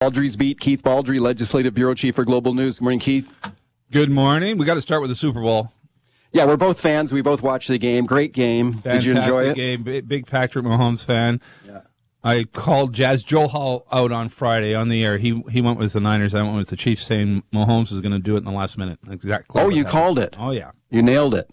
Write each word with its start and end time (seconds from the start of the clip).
Baldrey's 0.00 0.36
beat 0.36 0.60
Keith 0.60 0.84
Baldrey, 0.84 1.18
Legislative 1.18 1.74
Bureau 1.74 1.92
Chief 1.92 2.14
for 2.14 2.24
Global 2.24 2.54
News. 2.54 2.78
Good 2.78 2.84
morning, 2.84 3.00
Keith. 3.00 3.28
Good 3.90 4.10
morning. 4.10 4.56
We 4.56 4.64
got 4.64 4.74
to 4.74 4.80
start 4.80 5.00
with 5.00 5.10
the 5.10 5.16
Super 5.16 5.40
Bowl. 5.40 5.72
Yeah, 6.30 6.44
we're 6.44 6.56
both 6.56 6.78
fans. 6.78 7.12
We 7.12 7.20
both 7.20 7.42
watched 7.42 7.66
the 7.66 7.78
game. 7.78 8.06
Great 8.06 8.32
game. 8.32 8.74
Fantastic 8.74 8.92
Did 8.92 9.04
you 9.04 9.20
enjoy 9.20 9.50
it? 9.50 9.56
Game. 9.56 9.82
Big, 9.82 10.28
Patrick 10.28 10.64
Mahomes 10.64 11.04
fan. 11.04 11.40
Yeah. 11.66 11.80
I 12.22 12.44
called 12.44 12.92
Jas 12.92 13.24
Johal 13.24 13.86
out 13.90 14.12
on 14.12 14.28
Friday 14.28 14.72
on 14.72 14.88
the 14.88 15.04
air. 15.04 15.18
He 15.18 15.42
he 15.50 15.60
went 15.60 15.80
with 15.80 15.94
the 15.94 16.00
Niners. 16.00 16.32
I 16.32 16.42
went 16.42 16.54
with 16.54 16.68
the 16.68 16.76
Chiefs, 16.76 17.02
saying 17.02 17.42
Mahomes 17.52 17.90
was 17.90 17.98
going 17.98 18.12
to 18.12 18.20
do 18.20 18.36
it 18.36 18.38
in 18.38 18.44
the 18.44 18.52
last 18.52 18.78
minute. 18.78 19.00
Exactly. 19.10 19.60
Oh, 19.60 19.68
you 19.68 19.84
called 19.84 20.20
it. 20.20 20.36
Oh 20.38 20.52
yeah. 20.52 20.70
You 20.90 21.02
nailed 21.02 21.34
it. 21.34 21.50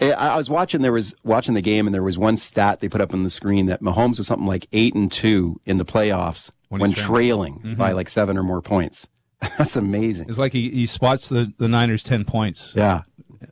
Eh, 0.00 0.12
I 0.12 0.38
was 0.38 0.48
watching. 0.48 0.80
There 0.80 0.92
was 0.92 1.14
watching 1.24 1.52
the 1.52 1.60
game, 1.60 1.86
and 1.86 1.92
there 1.92 2.02
was 2.02 2.16
one 2.16 2.38
stat 2.38 2.80
they 2.80 2.88
put 2.88 3.02
up 3.02 3.12
on 3.12 3.22
the 3.22 3.30
screen 3.30 3.66
that 3.66 3.82
Mahomes 3.82 4.16
was 4.16 4.28
something 4.28 4.46
like 4.46 4.66
eight 4.72 4.94
and 4.94 5.12
two 5.12 5.60
in 5.66 5.76
the 5.76 5.84
playoffs 5.84 6.50
when, 6.72 6.80
when 6.80 6.92
trailing 6.92 7.56
mm-hmm. 7.58 7.74
by 7.74 7.92
like 7.92 8.08
seven 8.08 8.38
or 8.38 8.42
more 8.42 8.62
points. 8.62 9.06
That's 9.58 9.76
amazing. 9.76 10.28
It's 10.28 10.38
like 10.38 10.52
he, 10.52 10.70
he 10.70 10.86
spots 10.86 11.28
the, 11.28 11.52
the 11.58 11.68
Niners 11.68 12.02
ten 12.02 12.24
points. 12.24 12.72
Yeah, 12.74 13.02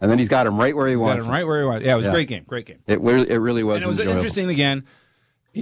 and 0.01 0.11
then 0.11 0.19
he's 0.19 0.29
got 0.29 0.47
him 0.47 0.59
right 0.59 0.75
where 0.75 0.87
he, 0.87 0.93
he 0.93 0.97
wants. 0.97 1.25
Got 1.25 1.31
him 1.31 1.35
right 1.35 1.47
where 1.47 1.61
he 1.61 1.67
wants. 1.67 1.85
Yeah, 1.85 1.93
it 1.93 1.97
was 1.97 2.05
yeah. 2.05 2.11
a 2.11 2.15
great 2.15 2.29
game. 2.29 2.45
Great 2.47 2.67
game. 2.67 2.79
It 2.87 3.01
really, 3.01 3.29
it 3.29 3.37
really 3.37 3.63
was. 3.63 3.83
And 3.83 3.85
it 3.85 3.89
was 3.89 3.99
enjoyable. 3.99 4.19
interesting 4.19 4.49
again. 4.49 4.85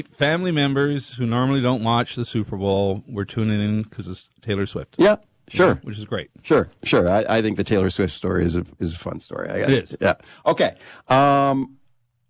Family 0.05 0.53
members 0.53 1.15
who 1.15 1.25
normally 1.25 1.63
don't 1.63 1.83
watch 1.83 2.15
the 2.15 2.27
Super 2.27 2.59
Bowl 2.59 3.03
were 3.09 3.25
tuning 3.25 3.59
in 3.59 3.83
because 3.83 4.07
it's 4.07 4.29
Taylor 4.43 4.67
Swift. 4.67 4.97
Yeah, 4.99 5.17
Sure, 5.49 5.75
which 5.83 5.99
is 5.99 6.05
great. 6.05 6.31
Sure, 6.43 6.69
sure. 6.85 7.11
I, 7.11 7.25
I, 7.39 7.43
think 7.43 7.57
the 7.57 7.65
Taylor 7.65 7.91
Swift 7.91 8.13
story 8.13 8.45
is 8.45 8.57
a 8.57 8.65
is 8.79 8.93
a 8.93 8.97
fun 8.97 9.21
story. 9.21 9.49
I, 9.49 9.57
it 9.59 9.71
is. 9.71 9.97
Yeah. 10.01 10.15
Okay. 10.45 10.77
Um, 11.09 11.78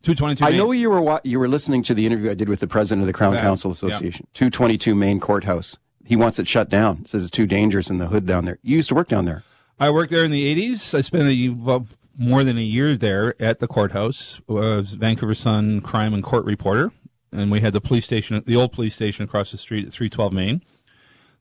Two 0.08 0.14
twenty 0.14 0.36
two. 0.36 0.44
I 0.46 0.52
know 0.52 0.72
you 0.72 0.88
were 0.88 1.20
you 1.22 1.38
were 1.38 1.48
listening 1.48 1.82
to 1.82 1.92
the 1.92 2.06
interview 2.06 2.30
I 2.30 2.34
did 2.34 2.48
with 2.48 2.60
the 2.60 2.66
president 2.66 3.02
of 3.02 3.06
the 3.08 3.12
Crown 3.12 3.36
Counsel 3.36 3.70
Association. 3.70 4.26
Two 4.32 4.48
twenty 4.48 4.78
two 4.78 4.94
Main 4.94 5.20
Courthouse. 5.20 5.76
He 6.02 6.16
wants 6.16 6.38
it 6.38 6.48
shut 6.48 6.70
down. 6.70 7.04
Says 7.04 7.24
it's 7.24 7.30
too 7.30 7.46
dangerous 7.46 7.90
in 7.90 7.98
the 7.98 8.06
hood 8.06 8.24
down 8.24 8.46
there. 8.46 8.58
You 8.62 8.76
used 8.76 8.88
to 8.88 8.94
work 8.94 9.08
down 9.08 9.26
there. 9.26 9.42
I 9.78 9.90
worked 9.90 10.10
there 10.10 10.24
in 10.24 10.30
the 10.30 10.46
eighties. 10.46 10.94
I 10.94 11.02
spent 11.02 11.28
a, 11.28 11.50
well, 11.50 11.86
more 12.16 12.42
than 12.42 12.56
a 12.56 12.62
year 12.62 12.96
there 12.96 13.34
at 13.38 13.58
the 13.58 13.66
courthouse. 13.66 14.40
I 14.48 14.52
was 14.54 14.92
Vancouver 14.92 15.34
Sun 15.34 15.82
crime 15.82 16.14
and 16.14 16.22
court 16.22 16.46
reporter, 16.46 16.90
and 17.30 17.50
we 17.50 17.60
had 17.60 17.74
the 17.74 17.80
police 17.82 18.06
station, 18.06 18.42
the 18.46 18.56
old 18.56 18.72
police 18.72 18.94
station 18.94 19.26
across 19.26 19.52
the 19.52 19.58
street 19.58 19.86
at 19.86 19.92
three 19.92 20.08
twelve 20.08 20.32
Main. 20.32 20.62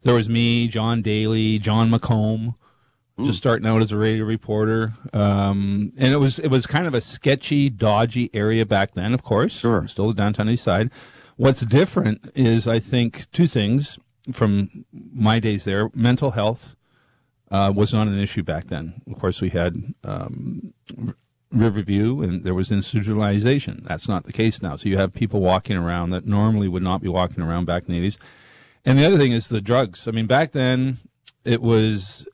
There 0.02 0.14
was 0.14 0.28
me, 0.28 0.68
John 0.68 1.02
Daly, 1.02 1.58
John 1.58 1.90
McComb. 1.90 2.56
Just 3.24 3.38
starting 3.38 3.68
out 3.68 3.82
as 3.82 3.92
a 3.92 3.98
radio 3.98 4.26
reporter, 4.26 4.94
um, 5.14 5.92
and 5.98 6.14
it 6.14 6.18
was 6.18 6.40
it 6.40 6.50
was 6.50 6.68
kind 6.68 6.86
of 6.88 6.94
a 6.94 7.02
sketchy, 7.02 7.70
dodgy 7.70 8.30
area 8.34 8.66
back 8.66 8.94
then. 8.94 9.14
Of 9.14 9.24
course, 9.24 9.54
sure, 9.54 9.88
still 9.88 10.10
the 10.10 10.14
downtown 10.14 10.50
east 10.50 10.64
side. 10.64 10.92
What's 11.36 11.62
different 11.62 12.32
is 12.36 12.68
I 12.68 12.80
think 12.80 13.30
two 13.32 13.48
things 13.48 14.00
from 14.32 14.86
my 14.94 15.40
days 15.40 15.66
there: 15.66 15.90
mental 15.94 16.32
health 16.32 16.76
uh, 17.50 17.72
was 17.76 17.94
not 17.94 18.08
an 18.08 18.20
issue 18.20 18.44
back 18.44 18.68
then. 18.68 19.02
Of 19.10 19.20
course, 19.20 19.42
we 19.42 19.50
had 19.50 19.94
um, 20.04 20.74
Riverview 21.52 22.22
and 22.22 22.44
there 22.44 22.54
was 22.54 22.70
institutionalization. 22.70 23.84
That's 23.86 24.08
not 24.08 24.26
the 24.26 24.34
case 24.34 24.62
now. 24.62 24.76
So 24.76 24.90
you 24.90 24.98
have 24.98 25.14
people 25.14 25.40
walking 25.40 25.78
around 25.78 26.10
that 26.10 26.26
normally 26.26 26.68
would 26.68 26.84
not 26.84 27.02
be 27.02 27.08
walking 27.08 27.42
around 27.42 27.66
back 27.66 27.84
in 27.88 27.94
the 27.94 28.06
80s. 28.06 28.18
And 28.86 29.00
the 29.00 29.06
other 29.06 29.18
thing 29.18 29.32
is 29.32 29.48
the 29.48 29.62
drugs. 29.62 30.08
I 30.08 30.12
mean, 30.12 30.28
back 30.28 30.52
then 30.52 31.00
it 31.46 31.62
was 31.62 32.28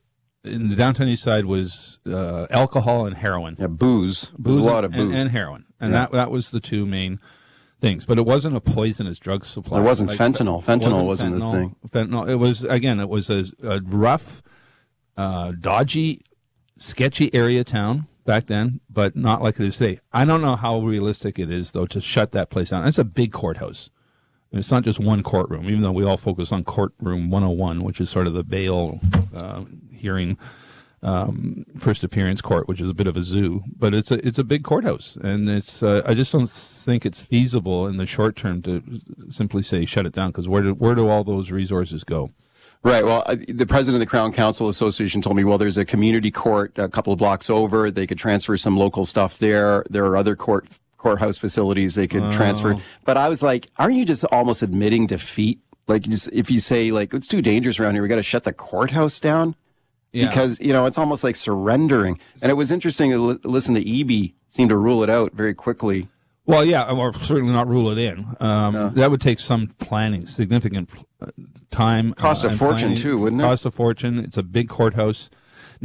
in 0.44 0.68
the 0.68 0.76
downtown 0.76 1.08
east 1.08 1.22
side 1.22 1.46
was 1.46 1.98
uh, 2.06 2.46
alcohol 2.50 3.06
and 3.06 3.16
heroin. 3.16 3.56
Yeah, 3.58 3.66
booze. 3.68 4.30
Booze, 4.38 4.58
a 4.58 4.62
lot 4.62 4.84
of 4.84 4.92
booze 4.92 5.02
and, 5.02 5.14
and 5.14 5.30
heroin, 5.30 5.64
and 5.80 5.92
yeah. 5.92 6.00
that 6.00 6.12
that 6.12 6.30
was 6.30 6.50
the 6.50 6.60
two 6.60 6.86
main 6.86 7.20
things. 7.80 8.04
But 8.04 8.18
it 8.18 8.26
wasn't 8.26 8.56
a 8.56 8.60
poisonous 8.60 9.18
drug 9.18 9.44
supply. 9.44 9.80
It 9.80 9.82
wasn't 9.82 10.10
like, 10.10 10.18
fentanyl. 10.18 10.62
Fentanyl 10.62 11.04
wasn't, 11.04 11.06
wasn't 11.06 11.34
fentanyl, 11.36 11.52
the 11.52 11.88
thing. 11.98 12.08
Fentanyl. 12.08 12.28
It 12.28 12.36
was 12.36 12.64
again. 12.64 13.00
It 13.00 13.08
was 13.08 13.30
a, 13.30 13.44
a 13.62 13.80
rough, 13.80 14.42
uh, 15.16 15.52
dodgy, 15.58 16.20
sketchy 16.78 17.34
area 17.34 17.64
town 17.64 18.06
back 18.24 18.46
then, 18.46 18.80
but 18.90 19.16
not 19.16 19.42
like 19.42 19.58
it 19.60 19.66
is 19.66 19.76
today. 19.76 20.00
I 20.12 20.24
don't 20.24 20.40
know 20.40 20.56
how 20.56 20.80
realistic 20.80 21.38
it 21.38 21.50
is 21.50 21.72
though 21.72 21.86
to 21.86 22.00
shut 22.00 22.32
that 22.32 22.50
place 22.50 22.70
down. 22.70 22.86
It's 22.86 22.98
a 22.98 23.04
big 23.04 23.32
courthouse. 23.32 23.90
It's 24.54 24.70
not 24.70 24.84
just 24.84 25.00
one 25.00 25.22
courtroom, 25.22 25.68
even 25.68 25.82
though 25.82 25.92
we 25.92 26.04
all 26.04 26.16
focus 26.16 26.52
on 26.52 26.64
courtroom 26.64 27.28
101, 27.30 27.82
which 27.82 28.00
is 28.00 28.08
sort 28.08 28.26
of 28.26 28.34
the 28.34 28.44
bail 28.44 29.00
uh, 29.34 29.64
hearing 29.92 30.38
um, 31.02 31.66
first 31.76 32.02
appearance 32.02 32.40
court, 32.40 32.66
which 32.66 32.80
is 32.80 32.88
a 32.88 32.94
bit 32.94 33.06
of 33.06 33.16
a 33.16 33.22
zoo. 33.22 33.62
But 33.76 33.94
it's 33.94 34.10
a 34.10 34.26
it's 34.26 34.38
a 34.38 34.44
big 34.44 34.64
courthouse, 34.64 35.16
and 35.16 35.48
it's 35.48 35.82
uh, 35.82 36.02
I 36.06 36.14
just 36.14 36.32
don't 36.32 36.48
think 36.48 37.04
it's 37.04 37.24
feasible 37.24 37.86
in 37.86 37.98
the 37.98 38.06
short 38.06 38.36
term 38.36 38.62
to 38.62 38.82
simply 39.28 39.62
say 39.62 39.84
shut 39.84 40.06
it 40.06 40.12
down 40.12 40.28
because 40.28 40.48
where 40.48 40.62
do 40.62 40.72
where 40.74 40.94
do 40.94 41.08
all 41.08 41.24
those 41.24 41.50
resources 41.50 42.04
go? 42.04 42.30
Right. 42.82 43.04
Well, 43.04 43.24
the 43.48 43.66
president 43.66 43.96
of 43.96 44.00
the 44.00 44.10
Crown 44.10 44.32
Counsel 44.32 44.68
Association 44.68 45.22
told 45.22 45.36
me, 45.36 45.44
well, 45.44 45.56
there's 45.56 45.78
a 45.78 45.86
community 45.86 46.30
court 46.30 46.78
a 46.78 46.88
couple 46.88 47.14
of 47.14 47.18
blocks 47.18 47.48
over. 47.48 47.90
They 47.90 48.06
could 48.06 48.18
transfer 48.18 48.58
some 48.58 48.76
local 48.76 49.06
stuff 49.06 49.38
there. 49.38 49.84
There 49.88 50.04
are 50.04 50.18
other 50.18 50.36
court 50.36 50.66
courthouse 51.04 51.36
facilities 51.36 51.94
they 51.94 52.08
could 52.08 52.22
oh. 52.22 52.32
transfer. 52.32 52.76
But 53.04 53.18
I 53.18 53.28
was 53.28 53.42
like, 53.42 53.68
aren't 53.76 53.94
you 53.94 54.06
just 54.06 54.24
almost 54.32 54.62
admitting 54.62 55.06
defeat? 55.06 55.60
Like, 55.86 56.02
just, 56.04 56.30
if 56.32 56.50
you 56.50 56.60
say 56.60 56.90
like 56.90 57.12
it's 57.12 57.28
too 57.28 57.42
dangerous 57.42 57.78
around 57.78 57.92
here, 57.92 58.02
we 58.02 58.08
got 58.08 58.16
to 58.16 58.22
shut 58.22 58.44
the 58.44 58.54
courthouse 58.54 59.20
down. 59.20 59.54
Yeah. 60.12 60.28
Because 60.28 60.60
you 60.60 60.72
know 60.72 60.86
it's 60.86 60.96
almost 60.96 61.24
like 61.24 61.36
surrendering, 61.36 62.20
and 62.40 62.50
it 62.50 62.54
was 62.54 62.70
interesting 62.70 63.10
to 63.10 63.18
li- 63.18 63.38
listen 63.42 63.74
to 63.74 63.82
Eby 63.82 64.32
seem 64.48 64.68
to 64.68 64.76
rule 64.76 65.02
it 65.02 65.10
out 65.10 65.32
very 65.34 65.52
quickly. 65.52 66.08
Well, 66.46 66.64
yeah, 66.64 66.88
or 66.88 67.12
certainly 67.12 67.52
not 67.52 67.66
rule 67.66 67.90
it 67.90 67.98
in. 67.98 68.24
Um, 68.38 68.74
no. 68.74 68.88
That 68.90 69.10
would 69.10 69.20
take 69.20 69.40
some 69.40 69.74
planning, 69.78 70.26
significant 70.26 70.88
uh, 71.20 71.32
time, 71.72 72.14
cost 72.14 72.44
uh, 72.44 72.48
a 72.48 72.50
fortune 72.52 72.90
planning. 72.90 72.96
too, 72.96 73.18
wouldn't 73.18 73.42
it? 73.42 73.44
Cost 73.44 73.66
a 73.66 73.72
fortune. 73.72 74.20
It's 74.20 74.36
a 74.36 74.44
big 74.44 74.68
courthouse. 74.68 75.30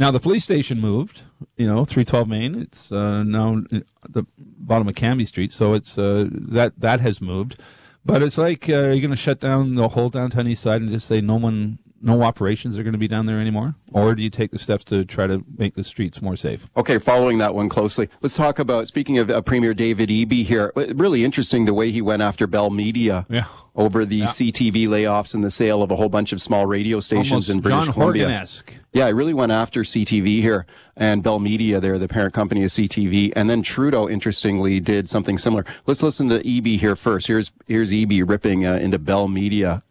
Now 0.00 0.10
the 0.10 0.18
police 0.18 0.44
station 0.44 0.80
moved, 0.80 1.24
you 1.58 1.66
know, 1.66 1.84
three 1.84 2.06
twelve 2.06 2.26
Main. 2.26 2.54
It's 2.54 2.90
uh, 2.90 3.22
now 3.22 3.62
the 4.08 4.24
bottom 4.38 4.88
of 4.88 4.94
Cambie 4.94 5.28
Street, 5.28 5.52
so 5.52 5.74
it's 5.74 5.98
uh, 5.98 6.26
that 6.32 6.72
that 6.80 7.00
has 7.00 7.20
moved. 7.20 7.60
But 8.02 8.22
it's 8.22 8.38
like 8.38 8.66
uh, 8.70 8.72
you're 8.72 9.00
going 9.00 9.10
to 9.10 9.16
shut 9.16 9.40
down 9.40 9.74
the 9.74 9.88
whole 9.88 10.08
downtown 10.08 10.48
east 10.48 10.62
side 10.62 10.80
and 10.80 10.90
just 10.90 11.06
say 11.06 11.20
no 11.20 11.36
one 11.36 11.80
no 12.00 12.22
operations 12.22 12.78
are 12.78 12.82
going 12.82 12.92
to 12.92 12.98
be 12.98 13.08
down 13.08 13.26
there 13.26 13.40
anymore? 13.40 13.74
Or 13.92 14.14
do 14.14 14.22
you 14.22 14.30
take 14.30 14.50
the 14.50 14.58
steps 14.58 14.84
to 14.86 15.04
try 15.04 15.26
to 15.26 15.44
make 15.58 15.74
the 15.74 15.84
streets 15.84 16.22
more 16.22 16.36
safe? 16.36 16.66
Okay, 16.76 16.98
following 16.98 17.38
that 17.38 17.54
one 17.54 17.68
closely, 17.68 18.08
let's 18.22 18.36
talk 18.36 18.58
about, 18.58 18.86
speaking 18.86 19.18
of 19.18 19.30
uh, 19.30 19.40
Premier 19.42 19.74
David 19.74 20.08
Eby 20.08 20.44
here, 20.44 20.72
really 20.76 21.24
interesting 21.24 21.64
the 21.64 21.74
way 21.74 21.90
he 21.90 22.00
went 22.00 22.22
after 22.22 22.46
Bell 22.46 22.70
Media. 22.70 23.26
Yeah. 23.28 23.44
Over 23.76 24.04
the 24.04 24.16
yeah. 24.16 24.24
CTV 24.26 24.88
layoffs 24.88 25.32
and 25.32 25.44
the 25.44 25.50
sale 25.50 25.80
of 25.80 25.92
a 25.92 25.96
whole 25.96 26.08
bunch 26.08 26.32
of 26.32 26.42
small 26.42 26.66
radio 26.66 26.98
stations 26.98 27.30
Almost 27.30 27.50
in 27.50 27.60
British 27.60 27.84
John 27.84 27.92
Columbia. 27.94 28.24
Horgan-esque. 28.24 28.74
Yeah, 28.92 29.06
I 29.06 29.10
really 29.10 29.32
went 29.32 29.52
after 29.52 29.82
CTV 29.82 30.40
here 30.40 30.66
and 30.96 31.22
Bell 31.22 31.38
Media 31.38 31.78
there, 31.78 31.96
the 31.96 32.08
parent 32.08 32.34
company 32.34 32.64
of 32.64 32.70
CTV. 32.70 33.32
And 33.36 33.48
then 33.48 33.62
Trudeau, 33.62 34.08
interestingly, 34.08 34.80
did 34.80 35.08
something 35.08 35.38
similar. 35.38 35.64
Let's 35.86 36.02
listen 36.02 36.28
to 36.30 36.42
Eby 36.42 36.80
here 36.80 36.96
first. 36.96 37.28
Here's, 37.28 37.52
here's 37.68 37.92
Eby 37.92 38.28
ripping 38.28 38.66
uh, 38.66 38.74
into 38.74 38.98
Bell 38.98 39.28
Media. 39.28 39.84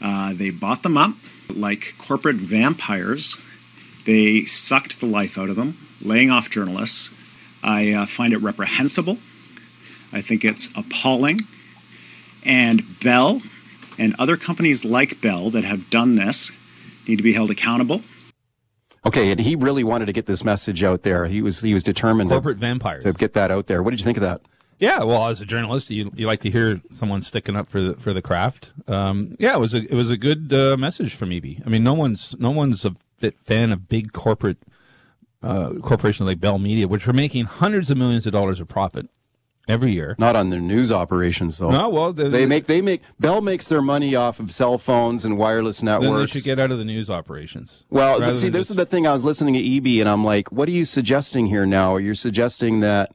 Uh, 0.00 0.32
they 0.32 0.50
bought 0.50 0.82
them 0.82 0.96
up 0.96 1.14
like 1.48 1.94
corporate 1.98 2.36
vampires. 2.36 3.36
They 4.06 4.44
sucked 4.44 5.00
the 5.00 5.06
life 5.06 5.38
out 5.38 5.48
of 5.48 5.56
them, 5.56 5.76
laying 6.00 6.30
off 6.30 6.50
journalists. 6.50 7.10
I 7.62 7.92
uh, 7.92 8.06
find 8.06 8.32
it 8.32 8.38
reprehensible. 8.38 9.18
I 10.12 10.20
think 10.20 10.44
it's 10.44 10.70
appalling. 10.74 11.40
And 12.44 13.00
Bell 13.00 13.42
and 13.98 14.14
other 14.18 14.36
companies 14.36 14.84
like 14.84 15.20
Bell 15.20 15.50
that 15.50 15.64
have 15.64 15.90
done 15.90 16.14
this 16.14 16.52
need 17.06 17.16
to 17.16 17.22
be 17.22 17.32
held 17.32 17.50
accountable. 17.50 18.02
Okay, 19.06 19.30
and 19.30 19.40
he 19.40 19.56
really 19.56 19.84
wanted 19.84 20.06
to 20.06 20.12
get 20.12 20.26
this 20.26 20.44
message 20.44 20.82
out 20.82 21.02
there. 21.02 21.26
He 21.26 21.40
was 21.40 21.62
he 21.62 21.72
was 21.72 21.82
determined 21.82 22.30
corporate 22.30 22.56
to, 22.56 22.60
vampires 22.60 23.04
to 23.04 23.12
get 23.12 23.32
that 23.34 23.50
out 23.50 23.66
there. 23.66 23.82
What 23.82 23.90
did 23.90 24.00
you 24.00 24.04
think 24.04 24.18
of 24.18 24.22
that? 24.22 24.40
Yeah, 24.78 25.02
well, 25.02 25.26
as 25.28 25.40
a 25.40 25.44
journalist, 25.44 25.90
you, 25.90 26.12
you 26.14 26.26
like 26.26 26.40
to 26.40 26.50
hear 26.50 26.80
someone 26.92 27.20
sticking 27.20 27.56
up 27.56 27.68
for 27.68 27.82
the 27.82 27.94
for 27.94 28.12
the 28.12 28.22
craft. 28.22 28.72
Um, 28.86 29.36
yeah, 29.38 29.54
it 29.54 29.60
was 29.60 29.74
a 29.74 29.78
it 29.78 29.94
was 29.94 30.10
a 30.10 30.16
good 30.16 30.52
uh, 30.52 30.76
message 30.76 31.14
from 31.14 31.30
Eby. 31.30 31.62
I 31.66 31.68
mean, 31.68 31.82
no 31.82 31.94
one's 31.94 32.38
no 32.38 32.50
one's 32.50 32.84
a 32.84 32.94
bit 33.20 33.36
fan 33.36 33.72
of 33.72 33.88
big 33.88 34.12
corporate 34.12 34.58
uh, 35.42 35.70
corporations 35.82 36.26
like 36.28 36.40
Bell 36.40 36.58
Media, 36.58 36.86
which 36.86 37.08
are 37.08 37.12
making 37.12 37.46
hundreds 37.46 37.90
of 37.90 37.98
millions 37.98 38.26
of 38.26 38.32
dollars 38.32 38.60
of 38.60 38.68
profit, 38.68 39.08
every 39.68 39.92
year. 39.92 40.16
Not 40.18 40.34
on 40.36 40.50
their 40.50 40.60
news 40.60 40.90
operations 40.90 41.58
though. 41.58 41.70
No, 41.70 41.88
well, 41.88 42.12
the, 42.12 42.28
They 42.28 42.46
make 42.46 42.66
they 42.66 42.80
make 42.80 43.02
Bell 43.20 43.40
makes 43.40 43.68
their 43.68 43.82
money 43.82 44.14
off 44.14 44.40
of 44.40 44.50
cell 44.52 44.78
phones 44.78 45.24
and 45.24 45.36
wireless 45.36 45.80
then 45.80 46.00
networks. 46.00 46.32
they 46.32 46.38
should 46.38 46.44
get 46.44 46.58
out 46.58 46.70
of 46.70 46.78
the 46.78 46.84
news 46.84 47.10
operations. 47.10 47.84
well, 47.90 48.18
see, 48.36 48.48
this 48.48 48.60
just- 48.60 48.70
is 48.70 48.76
the 48.76 48.86
thing. 48.86 49.06
I 49.06 49.12
was 49.12 49.24
listening 49.24 49.54
to 49.54 49.60
Eby, 49.60 50.00
and 50.00 50.08
I'm 50.08 50.24
like, 50.24 50.50
"What 50.52 50.68
are 50.68 50.72
you 50.72 50.84
suggesting 50.84 51.46
here 51.46 51.66
now? 51.66 51.94
Are 51.96 52.00
You're 52.00 52.14
suggesting 52.14 52.80
that 52.80 53.12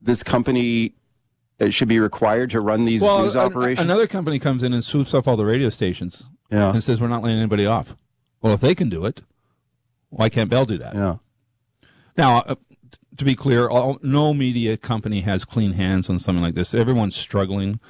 this 0.00 0.22
company 0.22 0.94
uh, 1.60 1.70
should 1.70 1.88
be 1.88 1.98
required 1.98 2.50
to 2.50 2.60
run 2.60 2.84
these 2.84 3.02
well, 3.02 3.22
news 3.22 3.36
operations?" 3.36 3.84
another 3.84 4.06
company 4.06 4.38
comes 4.38 4.62
in 4.62 4.72
and 4.72 4.84
swoops 4.84 5.14
off 5.14 5.28
all 5.28 5.36
the 5.36 5.46
radio 5.46 5.68
stations 5.68 6.26
yeah, 6.50 6.70
and 6.70 6.82
says 6.82 7.00
we're 7.00 7.08
not 7.08 7.22
letting 7.22 7.38
anybody 7.38 7.66
off. 7.66 7.96
Well, 8.40 8.54
if 8.54 8.60
they 8.60 8.74
can 8.74 8.88
do 8.88 9.04
it, 9.04 9.22
why 10.10 10.28
can't 10.28 10.50
Bell 10.50 10.64
do 10.64 10.78
that? 10.78 10.94
yeah. 10.94 11.16
Now, 12.16 12.38
uh, 12.38 12.56
to 13.16 13.24
be 13.24 13.34
clear, 13.34 13.68
all, 13.68 13.98
no 14.02 14.34
media 14.34 14.76
company 14.76 15.20
has 15.20 15.44
clean 15.44 15.72
hands 15.72 16.08
on 16.08 16.18
something 16.18 16.42
like 16.42 16.54
this. 16.54 16.74
Everyone's 16.74 17.16
struggling 17.16 17.80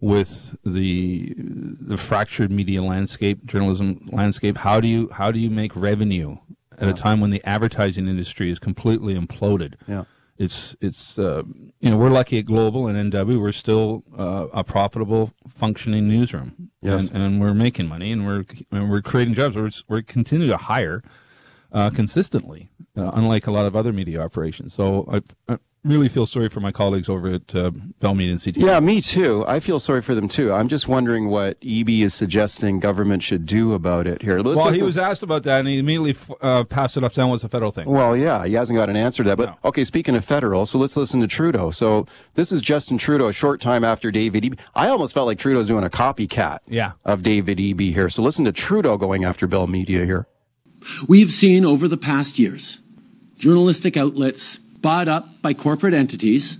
with 0.00 0.56
the 0.64 1.34
the 1.36 1.96
fractured 1.96 2.50
media 2.50 2.82
landscape, 2.82 3.44
journalism 3.46 4.08
landscape. 4.12 4.58
How 4.58 4.80
do 4.80 4.88
you 4.88 5.08
how 5.12 5.32
do 5.32 5.38
you 5.38 5.50
make 5.50 5.74
revenue 5.74 6.36
at 6.78 6.88
a 6.88 6.92
time 6.92 7.20
when 7.20 7.30
the 7.30 7.42
advertising 7.44 8.08
industry 8.08 8.50
is 8.50 8.58
completely 8.58 9.14
imploded? 9.14 9.74
Yeah. 9.86 10.04
It's 10.36 10.74
it's 10.80 11.16
uh, 11.18 11.42
you 11.80 11.90
know 11.90 11.96
we're 11.96 12.10
lucky 12.10 12.38
at 12.38 12.44
Global 12.46 12.88
and 12.88 13.12
NW. 13.12 13.40
We're 13.40 13.52
still 13.52 14.02
uh, 14.18 14.48
a 14.52 14.64
profitable, 14.64 15.30
functioning 15.48 16.08
newsroom, 16.08 16.70
Yes. 16.82 17.08
and, 17.10 17.22
and 17.22 17.40
we're 17.40 17.54
making 17.54 17.86
money 17.86 18.10
and 18.10 18.26
we're 18.26 18.44
and 18.72 18.90
we're 18.90 19.00
creating 19.02 19.34
jobs. 19.34 19.54
We're 19.56 19.70
we're 19.88 20.02
continuing 20.02 20.50
to 20.50 20.56
hire 20.56 21.02
uh, 21.72 21.90
consistently, 21.90 22.70
uh, 22.96 23.12
unlike 23.14 23.46
a 23.46 23.52
lot 23.52 23.64
of 23.66 23.76
other 23.76 23.92
media 23.92 24.20
operations. 24.20 24.74
So 24.74 25.08
I, 25.48 25.52
I 25.52 25.58
really 25.84 26.08
feel 26.08 26.24
sorry 26.24 26.48
for 26.48 26.60
my 26.60 26.72
colleagues 26.72 27.08
over 27.08 27.28
at 27.28 27.54
uh, 27.54 27.70
Bell 28.00 28.14
Media 28.14 28.32
and 28.32 28.40
CTV. 28.40 28.64
Yeah, 28.64 28.80
me 28.80 29.00
too. 29.02 29.44
I 29.46 29.60
feel 29.60 29.78
sorry 29.78 30.00
for 30.00 30.14
them 30.14 30.28
too. 30.28 30.52
I'm 30.52 30.68
just 30.68 30.88
wondering 30.88 31.28
what 31.28 31.60
Eby 31.60 32.00
is 32.02 32.14
suggesting 32.14 32.80
government 32.80 33.22
should 33.22 33.44
do 33.44 33.74
about 33.74 34.06
it 34.06 34.22
here. 34.22 34.40
Let's 34.40 34.56
Well, 34.56 34.72
he 34.72 34.82
was 34.82 34.96
asked 34.96 35.22
about 35.22 35.42
that, 35.42 35.60
and 35.60 35.68
he 35.68 35.78
immediately 35.78 36.12
f- 36.12 36.30
uh, 36.40 36.64
passed 36.64 36.96
it 36.96 37.04
off 37.04 37.12
saying 37.12 37.28
it 37.28 37.32
was 37.32 37.44
a 37.44 37.48
federal 37.48 37.70
thing. 37.70 37.86
Well, 37.88 38.16
yeah, 38.16 38.46
he 38.46 38.54
hasn't 38.54 38.76
got 38.78 38.88
an 38.88 38.96
answer 38.96 39.22
to 39.22 39.28
that. 39.30 39.36
But 39.36 39.50
No. 39.50 39.56
okay, 39.68 39.84
speaking 39.84 40.16
of 40.16 40.24
federal, 40.24 40.64
so 40.66 40.78
let's 40.78 40.96
listen 40.96 41.20
to 41.20 41.26
Trudeau. 41.26 41.70
So 41.70 42.06
this 42.34 42.50
is 42.50 42.62
Justin 42.62 42.96
Trudeau 42.98 43.28
a 43.28 43.32
short 43.32 43.60
time 43.60 43.84
after 43.84 44.10
David 44.10 44.42
Eby. 44.44 44.58
I 44.74 44.88
almost 44.88 45.12
felt 45.12 45.26
like 45.26 45.38
Trudeau's 45.38 45.66
doing 45.66 45.84
a 45.84 45.90
copycat 45.90 46.58
Yeah. 46.66 46.92
of 47.04 47.22
David 47.22 47.58
Eby 47.58 47.92
here. 47.92 48.08
So 48.08 48.22
listen 48.22 48.44
to 48.46 48.52
Trudeau 48.52 48.96
going 48.96 49.24
after 49.24 49.46
Bell 49.46 49.66
Media 49.66 50.04
here. 50.06 50.26
We've 51.06 51.30
seen 51.32 51.64
over 51.64 51.88
the 51.88 51.96
past 51.96 52.38
years 52.38 52.80
journalistic 53.38 53.96
outlets 53.96 54.58
bought 54.84 55.08
up 55.08 55.40
by 55.40 55.54
corporate 55.54 55.94
entities 55.94 56.58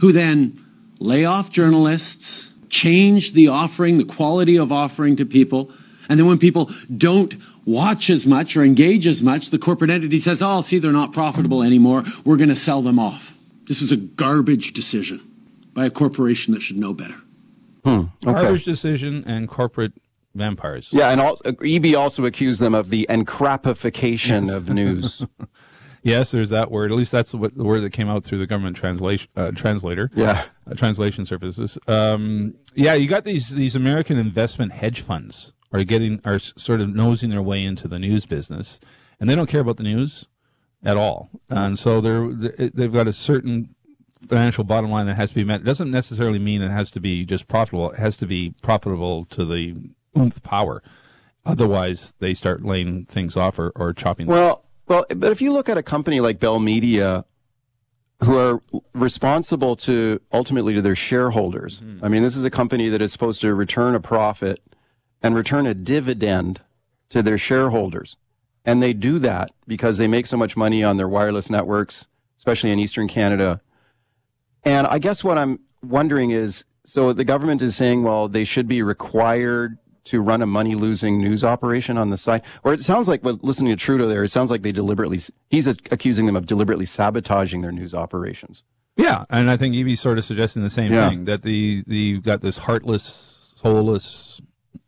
who 0.00 0.10
then 0.10 0.64
lay 0.98 1.26
off 1.26 1.50
journalists, 1.50 2.50
change 2.70 3.34
the 3.34 3.48
offering, 3.48 3.98
the 3.98 4.04
quality 4.04 4.56
of 4.56 4.72
offering 4.72 5.14
to 5.14 5.26
people. 5.26 5.70
And 6.08 6.18
then 6.18 6.26
when 6.26 6.38
people 6.38 6.70
don't 6.96 7.34
watch 7.66 8.08
as 8.08 8.26
much 8.26 8.56
or 8.56 8.64
engage 8.64 9.06
as 9.06 9.20
much, 9.20 9.50
the 9.50 9.58
corporate 9.58 9.90
entity 9.90 10.16
says, 10.16 10.40
oh, 10.40 10.62
see, 10.62 10.78
they're 10.78 10.90
not 10.90 11.12
profitable 11.12 11.62
anymore. 11.62 12.02
We're 12.24 12.38
going 12.38 12.48
to 12.48 12.56
sell 12.56 12.80
them 12.80 12.98
off. 12.98 13.34
This 13.68 13.82
is 13.82 13.92
a 13.92 13.98
garbage 13.98 14.72
decision 14.72 15.20
by 15.74 15.84
a 15.84 15.90
corporation 15.90 16.54
that 16.54 16.62
should 16.62 16.78
know 16.78 16.94
better. 16.94 17.16
Hmm, 17.84 18.04
garbage 18.24 18.64
decision 18.64 19.22
and 19.26 19.48
corporate 19.48 19.92
vampires. 20.34 20.94
Yeah, 20.94 21.10
and 21.10 21.20
also, 21.20 21.44
Eby 21.44 21.94
also 21.94 22.24
accused 22.24 22.60
them 22.60 22.74
of 22.74 22.88
the 22.88 23.06
encrapification 23.10 24.48
of 24.48 24.70
news. 24.70 25.22
Yes, 26.06 26.30
there's 26.30 26.50
that 26.50 26.70
word. 26.70 26.92
At 26.92 26.96
least 26.96 27.10
that's 27.12 27.34
what 27.34 27.56
the 27.56 27.64
word 27.64 27.80
that 27.80 27.90
came 27.92 28.08
out 28.08 28.22
through 28.24 28.38
the 28.38 28.46
government 28.46 28.76
translation 28.76 29.28
uh, 29.36 29.50
translator. 29.50 30.08
Yeah. 30.14 30.44
uh, 30.70 30.74
translation 30.74 31.24
services. 31.24 31.78
Um, 31.88 32.54
yeah, 32.74 32.94
you 32.94 33.08
got 33.08 33.24
these 33.24 33.50
these 33.50 33.74
American 33.74 34.16
investment 34.16 34.72
hedge 34.72 35.00
funds 35.00 35.52
are 35.72 35.82
getting 35.84 36.20
are 36.24 36.38
sort 36.38 36.80
of 36.80 36.94
nosing 36.94 37.30
their 37.30 37.42
way 37.42 37.64
into 37.64 37.88
the 37.88 37.98
news 37.98 38.24
business, 38.24 38.78
and 39.18 39.28
they 39.28 39.34
don't 39.34 39.48
care 39.48 39.60
about 39.62 39.78
the 39.78 39.82
news 39.82 40.26
at 40.84 40.96
all. 40.96 41.28
And 41.50 41.76
so 41.78 42.00
they're 42.00 42.32
they- 42.32 42.70
they've 42.72 42.92
got 42.92 43.08
a 43.08 43.12
certain 43.12 43.74
financial 44.28 44.62
bottom 44.64 44.90
line 44.90 45.06
that 45.06 45.16
has 45.16 45.30
to 45.30 45.34
be 45.34 45.44
met. 45.44 45.60
It 45.62 45.64
doesn't 45.64 45.90
necessarily 45.90 46.38
mean 46.38 46.62
it 46.62 46.70
has 46.70 46.90
to 46.92 47.00
be 47.00 47.24
just 47.24 47.48
profitable. 47.48 47.90
It 47.90 47.98
has 47.98 48.16
to 48.18 48.26
be 48.26 48.54
profitable 48.62 49.24
to 49.26 49.44
the 49.44 49.74
oomph 50.16 50.42
power. 50.42 50.82
Otherwise, 51.44 52.14
they 52.18 52.34
start 52.34 52.64
laying 52.64 53.04
things 53.06 53.36
off 53.36 53.58
or, 53.58 53.70
or 53.76 53.92
chopping. 53.92 54.26
Well, 54.26 54.64
well, 54.88 55.06
but 55.14 55.32
if 55.32 55.40
you 55.40 55.52
look 55.52 55.68
at 55.68 55.78
a 55.78 55.82
company 55.82 56.20
like 56.20 56.40
Bell 56.40 56.58
Media, 56.58 57.24
who 58.22 58.38
are 58.38 58.62
responsible 58.94 59.76
to 59.76 60.20
ultimately 60.32 60.74
to 60.74 60.82
their 60.82 60.96
shareholders. 60.96 61.80
Mm-hmm. 61.80 62.04
I 62.04 62.08
mean, 62.08 62.22
this 62.22 62.36
is 62.36 62.44
a 62.44 62.50
company 62.50 62.88
that 62.88 63.02
is 63.02 63.12
supposed 63.12 63.40
to 63.42 63.54
return 63.54 63.94
a 63.94 64.00
profit 64.00 64.62
and 65.22 65.34
return 65.34 65.66
a 65.66 65.74
dividend 65.74 66.62
to 67.10 67.22
their 67.22 67.38
shareholders. 67.38 68.16
And 68.64 68.82
they 68.82 68.92
do 68.92 69.18
that 69.20 69.50
because 69.66 69.98
they 69.98 70.08
make 70.08 70.26
so 70.26 70.36
much 70.36 70.56
money 70.56 70.82
on 70.82 70.96
their 70.96 71.08
wireless 71.08 71.50
networks, 71.50 72.06
especially 72.38 72.70
in 72.70 72.78
Eastern 72.78 73.06
Canada. 73.06 73.60
And 74.64 74.86
I 74.86 74.98
guess 74.98 75.22
what 75.22 75.38
I'm 75.38 75.60
wondering 75.82 76.30
is 76.30 76.64
so 76.84 77.12
the 77.12 77.24
government 77.24 77.62
is 77.62 77.76
saying, 77.76 78.02
well, 78.02 78.28
they 78.28 78.44
should 78.44 78.68
be 78.68 78.82
required 78.82 79.78
to 80.06 80.20
run 80.20 80.42
a 80.42 80.46
money 80.46 80.74
losing 80.74 81.18
news 81.18 81.44
operation 81.44 81.98
on 81.98 82.10
the 82.10 82.16
side. 82.16 82.42
Or 82.64 82.72
it 82.72 82.80
sounds 82.80 83.08
like, 83.08 83.22
well, 83.24 83.38
listening 83.42 83.76
to 83.76 83.82
Trudeau 83.82 84.06
there, 84.08 84.24
it 84.24 84.28
sounds 84.30 84.50
like 84.50 84.62
they 84.62 84.72
deliberately, 84.72 85.20
he's 85.50 85.66
accusing 85.66 86.26
them 86.26 86.36
of 86.36 86.46
deliberately 86.46 86.86
sabotaging 86.86 87.60
their 87.62 87.72
news 87.72 87.94
operations. 87.94 88.62
Yeah, 88.96 89.24
and 89.28 89.50
I 89.50 89.56
think 89.56 89.74
Eby's 89.74 90.00
sort 90.00 90.16
of 90.18 90.24
suggesting 90.24 90.62
the 90.62 90.70
same 90.70 90.92
Yeah. 90.92 91.10
thing 91.10 91.24
that 91.26 91.42
the 91.42 91.82
the 91.86 91.96
you've 91.96 92.22
got 92.22 92.40
this 92.40 92.56
heartless, 92.56 93.52
soulless, 93.56 94.40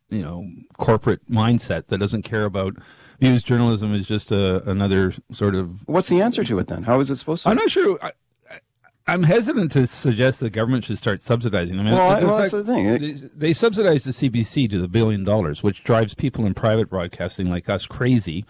you 0.09 0.23
know, 0.23 0.47
corporate 0.79 1.29
mindset 1.31 1.89
that 1.89 1.99
doesn't 1.99 2.23
care 2.23 2.45
about 2.47 2.75
news 3.21 3.43
journalism 3.43 3.93
is 3.95 4.07
just 4.09 4.33
a, 4.33 4.63
another 4.71 5.13
sort 5.31 5.55
of. 5.55 5.87
What's 5.87 6.09
the 6.09 6.23
answer 6.23 6.43
to 6.45 6.59
it 6.59 6.69
then? 6.69 6.85
How 6.85 6.99
is 7.01 7.11
it 7.11 7.17
supposed 7.17 7.43
to? 7.43 7.51
I'm 7.51 7.57
not 7.57 7.71
sure. 7.71 7.99
I, 8.01 8.13
I'm 9.09 9.23
hesitant 9.23 9.73
to 9.73 9.87
suggest 9.87 10.41
the 10.41 10.51
government 10.51 10.85
should 10.85 10.99
start 10.99 11.23
subsidizing. 11.23 11.81
I 11.81 11.83
mean, 11.83 11.95
Well, 11.95 12.27
well, 12.27 12.39
that's 12.39 12.51
the 12.53 12.63
thing. 12.63 12.99
They, 12.99 13.13
they 13.13 13.53
subsidize 13.53 14.05
the 14.05 14.11
CBC 14.13 14.71
to 14.71 14.79
the 14.79 14.89
billion 14.89 15.25
dollars, 15.25 15.63
which 15.63 15.83
drives 15.83 16.15
people 16.15 16.45
in 16.47 16.55
private 16.55 16.89
broadcasting 16.91 17.49
like 17.51 17.69
us 17.69 17.87
crazy, 17.87 18.45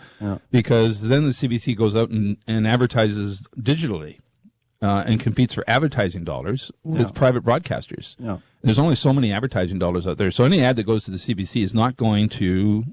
because 0.50 1.08
then 1.08 1.24
the 1.24 1.30
CBC 1.30 1.76
goes 1.76 1.94
out 1.94 2.10
and, 2.10 2.36
and 2.46 2.66
advertises 2.66 3.46
digitally 3.58 4.18
uh, 4.82 5.04
and 5.06 5.20
competes 5.20 5.54
for 5.54 5.64
advertising 5.68 6.24
dollars 6.24 6.70
with 6.82 7.14
private 7.14 7.44
broadcasters. 7.44 8.16
Yeah. 8.18 8.38
There's 8.62 8.78
only 8.80 8.96
so 8.96 9.12
many 9.12 9.32
advertising 9.32 9.78
dollars 9.78 10.06
out 10.06 10.18
there, 10.18 10.30
so 10.32 10.44
any 10.44 10.60
ad 10.62 10.74
that 10.76 10.84
goes 10.84 11.04
to 11.04 11.12
the 11.12 11.16
CBC 11.18 11.62
is 11.62 11.72
not 11.74 11.96
going 11.96 12.28
to 12.30 12.84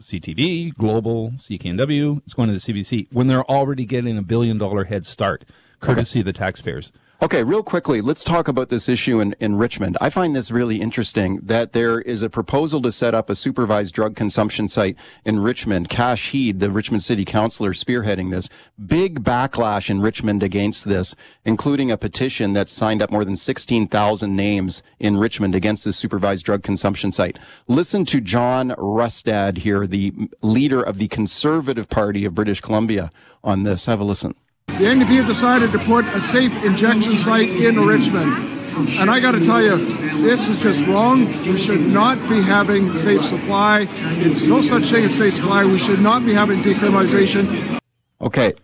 CTV, 0.00 0.74
Global, 0.76 1.30
CKNW. 1.36 2.18
It's 2.24 2.34
going 2.34 2.48
to 2.48 2.54
the 2.54 2.60
CBC 2.60 3.08
when 3.12 3.26
they're 3.26 3.44
already 3.50 3.84
getting 3.84 4.16
a 4.18 4.22
billion 4.22 4.58
dollar 4.58 4.84
head 4.84 5.06
start, 5.06 5.44
courtesy 5.80 6.20
of 6.20 6.26
the 6.26 6.32
taxpayers. 6.32 6.92
Okay, 7.22 7.44
real 7.44 7.62
quickly, 7.62 8.00
let's 8.00 8.24
talk 8.24 8.48
about 8.48 8.70
this 8.70 8.88
issue 8.88 9.20
in, 9.20 9.34
in 9.38 9.56
Richmond. 9.56 9.98
I 10.00 10.08
find 10.08 10.34
this 10.34 10.50
really 10.50 10.80
interesting 10.80 11.36
that 11.42 11.74
there 11.74 12.00
is 12.00 12.22
a 12.22 12.30
proposal 12.30 12.80
to 12.80 12.90
set 12.90 13.14
up 13.14 13.28
a 13.28 13.34
supervised 13.34 13.92
drug 13.92 14.16
consumption 14.16 14.68
site 14.68 14.96
in 15.22 15.40
Richmond. 15.40 15.90
Kash 15.90 16.30
Heed, 16.30 16.60
the 16.60 16.70
Richmond 16.70 17.02
City 17.02 17.26
Councilor, 17.26 17.74
spearheading 17.74 18.30
this. 18.30 18.48
Big 18.82 19.22
backlash 19.22 19.90
in 19.90 20.00
Richmond 20.00 20.42
against 20.42 20.86
this, 20.88 21.14
including 21.44 21.90
a 21.90 21.98
petition 21.98 22.54
that 22.54 22.70
signed 22.70 23.02
up 23.02 23.10
more 23.10 23.26
than 23.26 23.36
16,000 23.36 24.34
names 24.34 24.82
in 24.98 25.18
Richmond 25.18 25.54
against 25.54 25.84
this 25.84 25.98
supervised 25.98 26.46
drug 26.46 26.62
consumption 26.62 27.12
site. 27.12 27.38
Listen 27.68 28.06
to 28.06 28.22
John 28.22 28.70
Rustad 28.78 29.58
here, 29.58 29.86
the 29.86 30.14
leader 30.40 30.80
of 30.80 30.96
the 30.96 31.08
Conservative 31.08 31.90
Party 31.90 32.24
of 32.24 32.34
British 32.34 32.62
Columbia, 32.62 33.12
on 33.44 33.64
this. 33.64 33.84
Have 33.84 34.00
a 34.00 34.04
listen. 34.04 34.34
The 34.78 34.86
NDP 34.86 35.16
have 35.16 35.26
decided 35.26 35.72
to 35.72 35.78
put 35.80 36.06
a 36.06 36.20
safe 36.20 36.52
injection 36.64 37.18
site 37.18 37.50
in 37.50 37.86
Richmond. 37.86 38.50
And 38.98 39.10
I 39.10 39.20
got 39.20 39.32
to 39.32 39.44
tell 39.44 39.60
you, 39.60 39.76
this 40.22 40.48
is 40.48 40.62
just 40.62 40.86
wrong. 40.86 41.26
We 41.26 41.58
should 41.58 41.82
not 41.82 42.28
be 42.28 42.40
having 42.40 42.96
safe 42.98 43.22
supply. 43.22 43.88
It's 43.90 44.42
no 44.44 44.60
such 44.60 44.90
thing 44.90 45.04
as 45.04 45.14
safe 45.16 45.34
supply. 45.34 45.64
We 45.64 45.78
should 45.78 46.00
not 46.00 46.24
be 46.24 46.32
having 46.32 46.60
decriminalization. 46.60 47.78
Okay. 48.20 48.54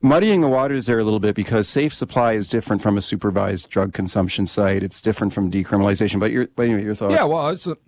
Muddying 0.00 0.42
the 0.42 0.48
waters 0.48 0.84
there 0.84 0.98
a 0.98 1.04
little 1.04 1.18
bit 1.18 1.34
because 1.34 1.66
safe 1.66 1.94
supply 1.94 2.34
is 2.34 2.48
different 2.48 2.82
from 2.82 2.98
a 2.98 3.00
supervised 3.00 3.70
drug 3.70 3.94
consumption 3.94 4.46
site. 4.46 4.82
It's 4.82 5.00
different 5.00 5.32
from 5.32 5.50
decriminalization. 5.50 6.20
But 6.20 6.30
your, 6.30 6.46
but 6.54 6.66
anyway, 6.66 6.84
your 6.84 6.94
thoughts? 6.94 7.14
Yeah, 7.14 7.24
well, 7.24 7.48
it's 7.48 7.66
a 7.66 7.78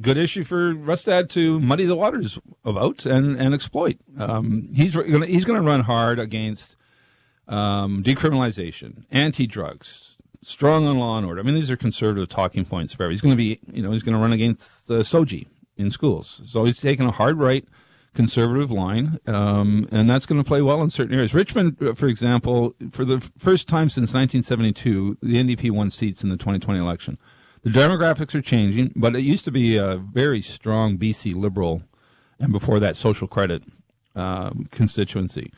good 0.00 0.16
issue 0.16 0.42
for 0.42 0.74
Rustad 0.74 1.28
to 1.30 1.60
muddy 1.60 1.84
the 1.84 1.94
waters 1.94 2.38
about 2.64 3.04
and, 3.04 3.38
and 3.38 3.52
exploit. 3.52 3.98
Um, 4.18 4.70
he's 4.74 4.94
he's 4.94 5.44
going 5.44 5.60
to 5.60 5.66
run 5.66 5.80
hard 5.80 6.18
against 6.18 6.76
um, 7.48 8.02
decriminalization, 8.02 9.04
anti-drugs, 9.10 10.16
strong 10.42 10.86
on 10.86 10.98
law 10.98 11.18
and 11.18 11.26
order. 11.26 11.40
I 11.40 11.44
mean, 11.44 11.54
these 11.54 11.70
are 11.70 11.76
conservative 11.76 12.28
talking 12.28 12.64
points 12.64 12.92
forever. 12.92 13.10
He's 13.10 13.20
going 13.20 13.32
to 13.32 13.36
be, 13.36 13.58
you 13.72 13.82
know, 13.82 13.90
he's 13.90 14.02
going 14.02 14.14
to 14.14 14.20
run 14.20 14.32
against 14.32 14.90
uh, 14.90 14.94
SOGI 14.94 15.46
in 15.76 15.90
schools. 15.90 16.40
So 16.44 16.64
he's 16.64 16.80
taking 16.80 17.06
a 17.06 17.12
hard 17.12 17.38
right 17.38 17.64
conservative 18.14 18.70
line, 18.70 19.18
um, 19.26 19.86
and 19.92 20.08
that's 20.08 20.24
going 20.24 20.42
to 20.42 20.46
play 20.46 20.62
well 20.62 20.82
in 20.82 20.90
certain 20.90 21.14
areas. 21.14 21.34
Richmond, 21.34 21.76
uh, 21.82 21.94
for 21.94 22.06
example, 22.06 22.74
for 22.90 23.04
the 23.04 23.20
first 23.36 23.68
time 23.68 23.88
since 23.88 24.14
1972, 24.14 25.18
the 25.22 25.34
NDP 25.34 25.70
won 25.70 25.90
seats 25.90 26.24
in 26.24 26.30
the 26.30 26.36
2020 26.36 26.80
election. 26.80 27.18
The 27.62 27.70
demographics 27.70 28.34
are 28.34 28.42
changing, 28.42 28.92
but 28.96 29.14
it 29.14 29.22
used 29.22 29.44
to 29.44 29.50
be 29.50 29.76
a 29.76 29.96
very 29.96 30.40
strong 30.40 30.96
BC 30.98 31.34
Liberal, 31.34 31.82
and 32.40 32.52
before 32.52 32.80
that, 32.80 32.96
social 32.96 33.28
credit 33.28 33.62
um, 34.14 34.66
constituency. 34.70 35.52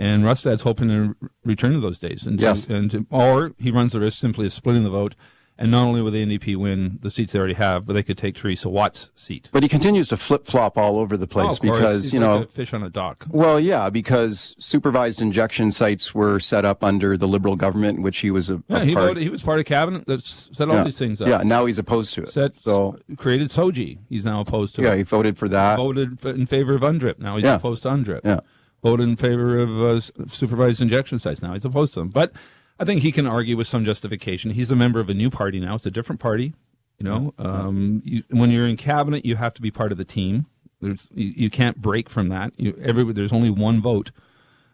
And 0.00 0.24
Rustad's 0.24 0.62
hoping 0.62 0.88
to 0.88 1.16
return 1.44 1.72
to 1.72 1.80
those 1.80 1.98
days, 1.98 2.24
and, 2.24 2.40
yes. 2.40 2.66
to, 2.66 2.76
and 2.76 2.90
to, 2.92 3.06
or 3.10 3.52
he 3.58 3.72
runs 3.72 3.92
the 3.92 4.00
risk 4.00 4.18
simply 4.18 4.46
of 4.46 4.52
splitting 4.52 4.84
the 4.84 4.90
vote 4.90 5.16
and 5.58 5.72
not 5.72 5.82
only 5.82 6.00
will 6.00 6.12
the 6.12 6.24
NDP 6.24 6.56
win 6.56 6.98
the 7.02 7.10
seats 7.10 7.32
they 7.32 7.38
already 7.38 7.54
have, 7.54 7.84
but 7.84 7.94
they 7.94 8.02
could 8.02 8.16
take 8.16 8.36
Teresa 8.36 8.68
Wat's 8.68 9.10
seat. 9.16 9.48
But 9.52 9.64
he 9.64 9.68
continues 9.68 10.08
to 10.08 10.16
flip 10.16 10.46
flop 10.46 10.78
all 10.78 10.98
over 10.98 11.16
the 11.16 11.26
place 11.26 11.58
oh, 11.58 11.60
because 11.60 12.04
He's 12.04 12.14
you 12.14 12.20
like 12.20 12.40
know 12.42 12.46
fish 12.46 12.72
on 12.72 12.84
a 12.84 12.88
dock. 12.88 13.26
Well, 13.28 13.58
yeah, 13.58 13.90
because 13.90 14.54
supervised 14.58 15.20
injection 15.20 15.72
sites 15.72 16.14
were 16.14 16.38
set 16.38 16.64
up 16.64 16.84
under 16.84 17.16
the 17.16 17.26
Liberal 17.26 17.56
government, 17.56 17.98
in 17.98 18.02
which 18.02 18.18
he 18.18 18.30
was 18.30 18.48
a, 18.50 18.62
yeah. 18.68 18.78
a 18.78 18.84
he 18.84 18.94
voted. 18.94 19.22
He 19.22 19.28
was 19.28 19.42
part 19.42 19.58
of 19.58 19.66
cabinet 19.66 20.06
that 20.06 20.24
set 20.24 20.68
all 20.68 20.76
yeah. 20.76 20.84
these 20.84 20.98
things 20.98 21.20
up. 21.20 21.28
Yeah, 21.28 21.42
now 21.42 21.66
he's 21.66 21.78
opposed 21.78 22.14
to 22.14 22.22
it. 22.22 22.32
Set, 22.32 22.54
so 22.54 22.96
created 23.16 23.48
SOGI. 23.48 23.98
He's 24.08 24.24
now 24.24 24.40
opposed 24.40 24.76
to 24.76 24.82
yeah, 24.82 24.88
it. 24.88 24.90
Yeah, 24.92 24.96
he 24.98 25.02
voted 25.02 25.36
for 25.36 25.48
that. 25.48 25.76
Voted 25.76 26.24
in 26.24 26.46
favor 26.46 26.74
of 26.74 26.82
UNDRIP. 26.82 27.18
Now 27.18 27.36
he's 27.36 27.44
Yeah. 27.44 27.56
opposed 27.56 27.82
to 27.82 27.90
UNDRIP. 27.90 28.20
Yeah. 28.24 28.40
Voted 28.82 29.08
in 29.08 29.16
favor 29.16 29.58
of 29.58 29.70
uh, 29.82 30.00
supervised 30.28 30.80
injection 30.80 31.18
sites. 31.18 31.42
Now 31.42 31.54
he's 31.54 31.64
opposed 31.64 31.94
to 31.94 32.00
them. 32.00 32.08
But 32.08 32.32
I 32.78 32.84
think 32.84 33.02
he 33.02 33.10
can 33.10 33.26
argue 33.26 33.56
with 33.56 33.66
some 33.66 33.84
justification. 33.84 34.52
He's 34.52 34.70
a 34.70 34.76
member 34.76 35.00
of 35.00 35.10
a 35.10 35.14
new 35.14 35.30
party 35.30 35.58
now. 35.58 35.74
It's 35.74 35.86
a 35.86 35.90
different 35.90 36.20
party. 36.20 36.54
You 36.98 37.04
know, 37.04 37.34
um, 37.38 38.02
you, 38.04 38.24
when 38.30 38.50
you're 38.50 38.66
in 38.66 38.76
cabinet, 38.76 39.24
you 39.24 39.36
have 39.36 39.54
to 39.54 39.62
be 39.62 39.70
part 39.70 39.92
of 39.92 39.98
the 39.98 40.04
team. 40.04 40.46
There's, 40.80 41.08
you, 41.14 41.32
you 41.36 41.50
can't 41.50 41.80
break 41.80 42.08
from 42.08 42.28
that. 42.30 42.52
You, 42.56 42.76
every, 42.82 43.12
there's 43.12 43.32
only 43.32 43.50
one 43.50 43.80
vote, 43.80 44.10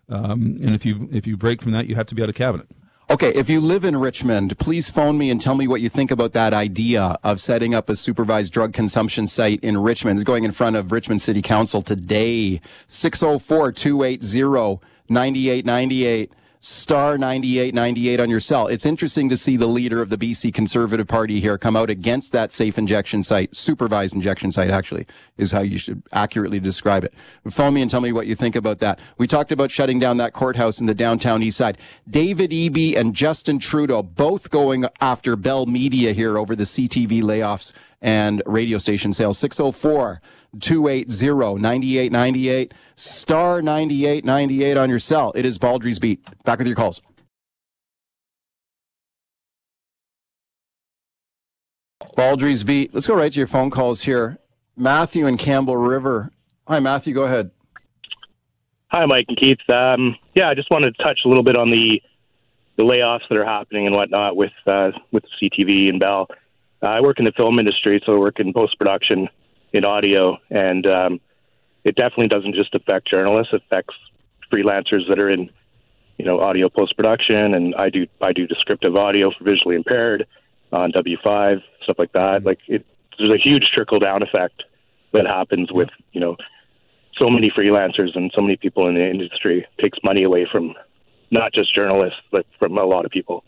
um, 0.09 0.57
and 0.63 0.75
if 0.75 0.87
you 0.87 1.07
if 1.13 1.27
you 1.27 1.37
break 1.37 1.61
from 1.61 1.73
that, 1.73 1.87
you 1.87 1.97
have 1.97 2.07
to 2.07 2.15
be 2.15 2.23
out 2.23 2.31
of 2.31 2.35
cabinet. 2.35 2.67
Okay, 3.11 3.35
if 3.35 3.51
you 3.51 3.61
live 3.61 3.85
in 3.85 3.99
Richmond, 3.99 4.59
please 4.59 4.89
phone 4.89 5.19
me 5.19 5.29
and 5.31 5.39
tell 5.39 5.55
me 5.55 5.69
what 5.69 5.83
you 5.83 5.91
think 5.91 6.11
about 6.11 6.33
that 6.33 6.55
idea 6.55 7.19
of 7.23 7.39
setting 7.39 7.75
up 7.75 7.91
a 7.91 7.97
supervised 7.97 8.51
drug 8.51 8.73
consumption 8.73 9.27
site 9.27 9.61
in 9.63 9.77
Richmond. 9.77 10.19
It's 10.19 10.25
going 10.25 10.43
in 10.43 10.53
front 10.53 10.77
of 10.77 10.91
Richmond 10.91 11.21
City 11.21 11.43
Council 11.43 11.83
today. 11.83 12.63
604 12.89 13.73
280 13.73 14.81
9898 15.11 16.33
star 16.65 17.19
9898 17.19 18.21
on 18.21 18.31
your 18.31 18.41
cell. 18.41 18.69
It's 18.69 18.87
interesting 18.87 19.29
to 19.29 19.37
see 19.37 19.59
the 19.59 19.67
leader 19.67 20.01
of 20.01 20.09
the 20.09 20.17
BC 20.17 20.55
Conservative 20.55 21.07
Party 21.07 21.39
here 21.39 21.59
come 21.59 21.77
out 21.77 21.91
against 21.91 22.33
that 22.33 22.51
safe 22.53 22.79
injection 22.79 23.23
site, 23.23 23.55
supervised 23.55 24.15
injection 24.15 24.51
site 24.51 24.71
actually 24.71 25.07
is 25.37 25.51
how 25.51 25.61
you 25.61 25.77
should 25.77 26.03
accurately 26.15 26.59
describe 26.59 27.05
it. 27.05 27.13
Phone 27.51 27.75
me 27.75 27.83
and 27.83 27.91
tell 27.91 28.01
me 28.01 28.13
what 28.13 28.27
you 28.27 28.35
think 28.35 28.57
about 28.57 28.79
that. 28.79 28.99
We 29.19 29.27
talked 29.27 29.53
about 29.53 29.71
shutting 29.71 29.99
down 29.99 30.17
that 30.17 30.33
courthouse 30.33 30.81
in 30.81 30.87
the 30.87 30.95
downtown 30.95 31.43
east 31.43 31.59
side. 31.59 31.77
David 32.09 32.51
Eby 32.51 32.97
and 32.97 33.15
Justin 33.15 33.59
Trudeau 33.59 34.03
both 34.03 34.49
going 34.49 34.87
after 35.03 35.37
Bell 35.37 35.67
Media 35.67 36.15
here 36.15 36.39
over 36.39 36.57
the 36.57 36.65
CTV 36.65 37.23
layoffs 37.23 37.75
and 38.05 38.43
radio 38.45 38.77
station 38.79 39.13
sales. 39.13 39.39
604 39.39 40.21
280 40.61 41.61
9898 41.61 42.75
star 42.95 43.63
9898 43.63 44.77
on 44.77 44.89
your 44.89 45.01
cell. 45.01 45.33
It 45.35 45.45
is 45.45 45.59
Baldrey's 45.59 45.99
Beat. 45.99 46.25
Back 46.45 46.59
with 46.59 46.69
your 46.69 46.77
calls. 46.77 47.01
Baldrey's 52.17 52.63
Beat. 52.63 52.95
Let's 52.95 53.09
go 53.09 53.17
right 53.17 53.33
to 53.33 53.41
your 53.41 53.49
phone 53.49 53.71
calls 53.71 54.03
here. 54.03 54.39
Matthew 54.77 55.27
and 55.27 55.39
Campbell 55.39 55.77
River. 55.77 56.31
Hi, 56.69 56.79
Matthew. 56.81 57.15
Go 57.15 57.25
ahead. 57.25 57.51
Hi, 58.89 59.07
Mike 59.07 59.27
and 59.29 59.37
Keith. 59.37 59.59
Um, 59.69 60.17
yeah, 60.35 60.49
I 60.49 60.55
just 60.55 60.71
wanted 60.71 60.95
to 60.97 61.03
touch 61.03 61.21
a 61.25 61.29
little 61.29 61.43
bit 61.43 61.57
on 61.57 61.71
the 61.71 62.01
the 62.77 62.83
layoffs 62.83 63.21
that 63.29 63.37
are 63.37 63.45
happening 63.45 63.87
and 63.87 63.95
whatnot 63.95 64.37
with 64.37 64.53
uh, 64.67 64.91
with 65.11 65.25
CTV 65.41 65.89
and 65.89 65.99
Bell. 65.99 66.29
Uh, 66.85 66.89
I 66.89 67.01
work 67.01 67.19
in 67.19 67.25
the 67.25 67.33
film 67.33 67.59
industry, 67.59 68.03
so 68.05 68.15
I 68.15 68.19
work 68.19 68.39
in 68.39 68.53
post 68.53 68.77
production 68.79 69.29
in 69.73 69.87
audio, 69.87 70.37
and 70.51 70.87
um, 70.87 71.21
it 71.83 71.97
definitely 71.97 72.29
doesn't 72.29 72.55
just 72.55 72.75
affect 72.75 73.09
journalists; 73.09 73.55
it 73.55 73.63
affects 73.65 73.95
freelancers 74.53 75.09
that 75.09 75.19
are 75.19 75.31
in 75.31 75.49
you 76.19 76.27
know 76.27 76.41
audio 76.41 76.69
post 76.69 76.95
production, 76.95 77.55
and 77.55 77.75
I 77.77 77.89
do 77.89 78.07
I 78.21 78.35
do 78.35 78.47
descriptive 78.47 78.97
audio 78.97 79.31
for 79.31 79.45
visually 79.45 79.77
impaired 79.77 80.27
on 80.73 80.93
W5 80.93 81.63
stuff 81.83 81.97
like 81.99 82.13
that. 82.13 82.45
Like 82.45 82.59
it, 82.69 82.85
there's 83.19 83.31
a 83.31 83.43
huge 83.43 83.71
trickle 83.73 83.99
down 83.99 84.23
effect 84.23 84.63
that 85.15 85.27
happens 85.27 85.73
with 85.73 85.89
you 86.13 86.21
know 86.21 86.37
so 87.17 87.31
many 87.31 87.51
freelancers 87.51 88.15
and 88.15 88.31
so 88.35 88.43
many 88.43 88.57
people 88.57 88.89
in 88.89 88.95
the 88.95 89.09
industry 89.09 89.67
takes 89.81 89.99
money 90.05 90.23
away 90.23 90.47
from 90.51 90.75
not 91.31 91.55
just 91.55 91.75
journalists 91.75 92.21
but 92.31 92.45
from 92.59 92.77
a 92.77 92.85
lot 92.85 93.07
of 93.07 93.11
people. 93.11 93.43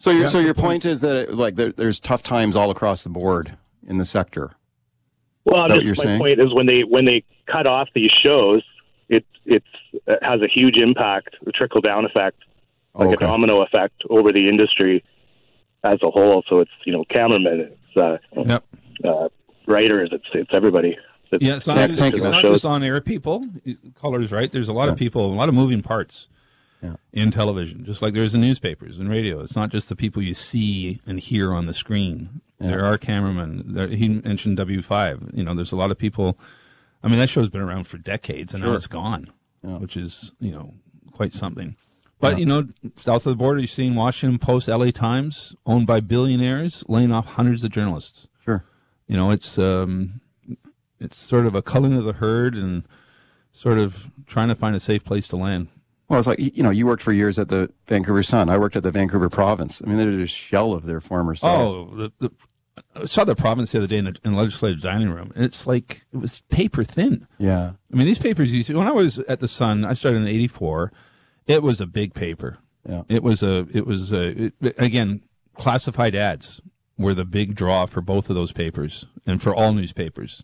So, 0.00 0.10
your 0.10 0.28
so 0.28 0.38
your 0.38 0.54
point 0.54 0.86
is 0.86 1.02
that 1.02 1.14
it, 1.14 1.34
like 1.34 1.56
there, 1.56 1.72
there's 1.72 2.00
tough 2.00 2.22
times 2.22 2.56
all 2.56 2.70
across 2.70 3.02
the 3.04 3.10
board 3.10 3.58
in 3.86 3.98
the 3.98 4.06
sector. 4.06 4.52
Well, 5.44 5.66
Is 5.66 5.68
what 5.68 5.74
just, 5.74 5.84
you're 5.84 5.94
my 5.96 6.02
saying? 6.04 6.20
point 6.20 6.40
is 6.40 6.54
when 6.54 6.64
they 6.64 6.84
when 6.84 7.04
they 7.04 7.22
cut 7.46 7.66
off 7.66 7.88
these 7.94 8.10
shows, 8.22 8.62
it 9.10 9.26
it's 9.44 9.66
it 10.06 10.18
has 10.22 10.40
a 10.40 10.48
huge 10.48 10.78
impact, 10.78 11.36
a 11.46 11.52
trickle 11.52 11.82
down 11.82 12.06
effect, 12.06 12.38
like 12.94 13.08
Okay. 13.08 13.26
a 13.26 13.28
domino 13.28 13.60
effect 13.60 14.02
over 14.08 14.32
the 14.32 14.48
industry 14.48 15.04
as 15.84 15.98
a 16.02 16.10
whole. 16.10 16.42
So 16.48 16.60
it's 16.60 16.70
you 16.86 16.94
know 16.94 17.04
cameramen, 17.10 17.60
it's 17.70 17.96
uh, 17.98 18.16
Yep. 18.42 18.64
uh, 19.04 19.28
writers, 19.66 20.08
it's 20.12 20.24
it's 20.32 20.50
everybody. 20.54 20.96
It's, 21.30 21.44
Yeah, 21.44 21.56
it's 21.56 21.66
not, 21.66 21.76
Yeah, 21.76 21.88
just, 21.88 22.00
it's 22.02 22.24
not 22.24 22.42
just 22.42 22.64
on 22.64 22.82
air 22.82 23.02
people. 23.02 23.46
Colors, 24.00 24.32
right? 24.32 24.50
There's 24.50 24.68
a 24.68 24.72
lot 24.72 24.88
of 24.88 24.96
people, 24.96 25.26
a 25.26 25.36
lot 25.36 25.50
of 25.50 25.54
moving 25.54 25.82
parts 25.82 26.28
Yeah. 26.82 26.94
in 27.12 27.30
television, 27.30 27.84
just 27.84 28.00
like 28.00 28.14
there's 28.14 28.34
in 28.34 28.40
newspapers 28.40 28.98
and 28.98 29.10
radio. 29.10 29.40
It's 29.40 29.54
not 29.54 29.68
just 29.70 29.88
the 29.90 29.96
people 29.96 30.22
you 30.22 30.32
see 30.32 31.00
and 31.06 31.20
hear 31.20 31.52
on 31.52 31.66
the 31.66 31.74
screen. 31.74 32.40
There 32.58 32.84
are 32.84 32.96
cameramen. 32.98 33.74
There, 33.74 33.86
he 33.88 34.08
mentioned 34.08 34.56
W5. 34.58 35.36
You 35.36 35.44
know, 35.44 35.54
there's 35.54 35.72
a 35.72 35.76
lot 35.76 35.90
of 35.90 35.98
people. 35.98 36.38
I 37.02 37.08
mean, 37.08 37.18
that 37.18 37.28
show's 37.28 37.48
been 37.50 37.60
around 37.62 37.84
for 37.84 37.98
decades, 37.98 38.54
and 38.54 38.62
now 38.64 38.72
it's 38.72 38.86
gone, 38.86 39.30
which 39.62 39.96
is 39.96 40.32
you 40.40 40.52
know 40.52 40.74
quite 41.12 41.34
something. 41.34 41.76
But 42.18 42.38
you 42.38 42.44
know, 42.46 42.68
south 42.96 43.24
of 43.26 43.30
the 43.32 43.36
border, 43.36 43.60
you're 43.60 43.66
seeing 43.66 43.94
Washington 43.94 44.38
Post, 44.38 44.68
L.A. 44.68 44.92
Times, 44.92 45.54
owned 45.64 45.86
by 45.86 46.00
billionaires, 46.00 46.84
laying 46.88 47.12
off 47.12 47.26
hundreds 47.34 47.64
of 47.64 47.70
journalists 47.70 48.26
Sure. 48.44 48.64
you 49.06 49.16
know 49.16 49.30
it's 49.30 49.58
um 49.58 50.20
it's 50.98 51.16
sort 51.18 51.46
of 51.46 51.54
a 51.54 51.62
culling 51.62 51.94
of 51.94 52.04
the 52.04 52.12
herd 52.14 52.54
and 52.54 52.84
sort 53.52 53.78
of 53.78 54.10
trying 54.26 54.48
to 54.48 54.54
find 54.54 54.76
a 54.76 54.80
safe 54.80 55.02
place 55.04 55.28
to 55.28 55.36
land 55.36 55.68
Well, 56.10 56.18
it's 56.18 56.26
like 56.26 56.40
you 56.40 56.62
know, 56.64 56.70
you 56.70 56.86
worked 56.86 57.04
for 57.04 57.12
years 57.12 57.38
at 57.38 57.48
the 57.48 57.70
Vancouver 57.86 58.24
Sun. 58.24 58.48
I 58.48 58.58
worked 58.58 58.74
at 58.74 58.82
the 58.82 58.90
Vancouver 58.90 59.30
Province. 59.30 59.80
I 59.80 59.88
mean, 59.88 59.96
they're 59.96 60.10
just 60.10 60.34
a 60.34 60.36
shell 60.36 60.72
of 60.72 60.84
their 60.84 61.00
former 61.00 61.36
self. 61.36 61.62
oh 61.62 61.94
the, 61.94 62.12
the 62.18 62.32
I 62.96 63.04
saw 63.04 63.22
the 63.22 63.36
province 63.36 63.70
the 63.72 63.78
other 63.78 63.86
day 63.86 63.98
in 63.98 64.06
the, 64.06 64.16
in 64.24 64.32
the 64.32 64.38
legislative 64.38 64.80
dining 64.80 65.10
room, 65.10 65.30
and 65.36 65.44
it's 65.44 65.68
like 65.68 66.02
it 66.12 66.16
was 66.16 66.40
paper 66.50 66.82
thin. 66.82 67.28
yeah. 67.38 67.72
I 67.92 67.96
mean, 67.96 68.06
these 68.06 68.18
papers. 68.18 68.52
You 68.52 68.64
see, 68.64 68.74
when 68.74 68.88
I 68.88 68.92
was 68.92 69.18
at 69.20 69.38
the 69.38 69.46
Sun, 69.46 69.84
I 69.84 69.94
started 69.94 70.22
in 70.22 70.26
'84. 70.26 70.92
It 71.46 71.62
was 71.62 71.80
a 71.80 71.86
big 71.86 72.12
paper. 72.14 72.58
Yeah. 72.88 73.02
It 73.08 73.22
was 73.22 73.44
a. 73.44 73.68
It 73.72 73.86
was 73.86 74.12
a. 74.12 74.46
It, 74.46 74.54
again, 74.78 75.22
classified 75.54 76.16
ads 76.16 76.60
were 76.98 77.14
the 77.14 77.24
big 77.24 77.54
draw 77.54 77.86
for 77.86 78.00
both 78.00 78.28
of 78.28 78.34
those 78.34 78.50
papers 78.52 79.06
and 79.26 79.40
for 79.40 79.54
all 79.54 79.72
newspapers. 79.72 80.42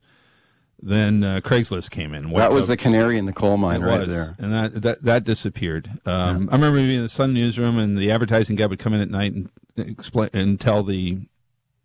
Then 0.82 1.24
uh, 1.24 1.40
Craigslist 1.42 1.90
came 1.90 2.14
in. 2.14 2.30
That 2.32 2.52
was 2.52 2.66
out- 2.66 2.74
the 2.74 2.76
canary 2.76 3.18
in 3.18 3.24
the 3.26 3.32
coal 3.32 3.56
mine 3.56 3.82
It 3.82 3.86
right 3.86 4.00
was, 4.00 4.08
there. 4.14 4.36
and 4.38 4.52
that 4.52 4.82
that 4.82 5.02
that 5.02 5.24
disappeared. 5.24 5.88
Um, 6.04 6.48
I 6.50 6.54
remember 6.56 6.78
being 6.78 6.96
in 6.98 7.02
the 7.02 7.08
Sun 7.08 7.32
newsroom, 7.32 7.78
and 7.78 7.96
the 7.96 8.10
advertising 8.10 8.56
guy 8.56 8.66
would 8.66 8.78
come 8.78 8.92
in 8.92 9.00
at 9.00 9.08
night 9.10 9.32
and 9.32 9.48
explain 9.76 10.28
and 10.34 10.60
tell 10.60 10.82
the 10.82 11.18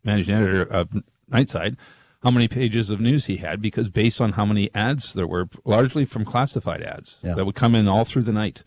managing 0.03 0.35
editor 0.35 0.63
of 0.63 0.89
Nightside 1.31 1.77
how 2.23 2.31
many 2.31 2.47
pages 2.47 2.89
of 2.89 2.99
news 2.99 3.25
he 3.27 3.37
had, 3.37 3.61
because 3.61 3.89
based 3.89 4.19
on 4.21 4.33
how 4.33 4.45
many 4.45 4.69
ads 4.75 5.13
there 5.13 5.25
were, 5.25 5.47
largely 5.65 6.05
from 6.05 6.23
classified 6.25 6.81
ads 6.83 7.19
Yeah. 7.23 7.33
that 7.35 7.45
would 7.45 7.55
come 7.55 7.73
in 7.73 7.87
all 7.87 8.03
through 8.03 8.23
the 8.23 8.31
night. 8.33 8.63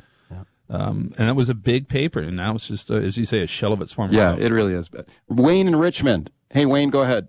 Um, 0.70 1.12
and 1.18 1.28
that 1.28 1.36
was 1.36 1.50
a 1.50 1.54
big 1.54 1.88
paper, 1.88 2.20
and 2.20 2.36
now 2.38 2.54
it's 2.54 2.66
just, 2.66 2.90
uh, 2.90 2.94
as 2.94 3.18
you 3.18 3.26
say, 3.26 3.40
a 3.42 3.46
shell 3.46 3.74
of 3.74 3.82
its 3.82 3.92
former. 3.92 4.14
Yeah, 4.14 4.30
self. 4.30 4.40
it 4.40 4.50
really 4.50 4.72
is. 4.72 4.88
Wayne 5.28 5.68
in 5.68 5.76
Richmond. 5.76 6.30
Hey, 6.50 6.64
Wayne, 6.64 6.88
go 6.88 7.02
ahead. 7.02 7.28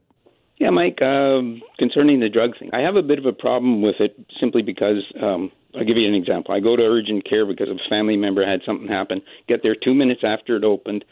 Yeah, 0.57 0.69
Mike, 0.69 1.01
um, 1.01 1.61
concerning 1.77 2.21
the 2.21 2.29
drug 2.29 2.57
thing, 2.57 2.69
I 2.73 2.79
have 2.79 2.95
a 2.95 3.01
bit 3.01 3.19
of 3.19 3.25
a 3.25 3.33
problem 3.33 3.81
with 3.81 3.95
it 3.99 4.17
simply 4.39 4.61
because 4.61 5.03
um, 5.21 5.51
I'll 5.75 5.83
give 5.83 5.97
you 5.97 6.07
an 6.07 6.15
example. 6.15 6.53
I 6.55 6.61
go 6.61 6.77
to 6.77 6.81
urgent 6.81 7.27
care 7.27 7.45
because 7.45 7.67
a 7.67 7.89
family 7.89 8.15
member 8.15 8.45
had 8.49 8.61
something 8.65 8.87
happen, 8.87 9.21
get 9.49 9.61
there 9.63 9.75
two 9.75 9.93
minutes 9.93 10.21
after 10.23 10.55
it 10.55 10.63
opened, 10.63 11.03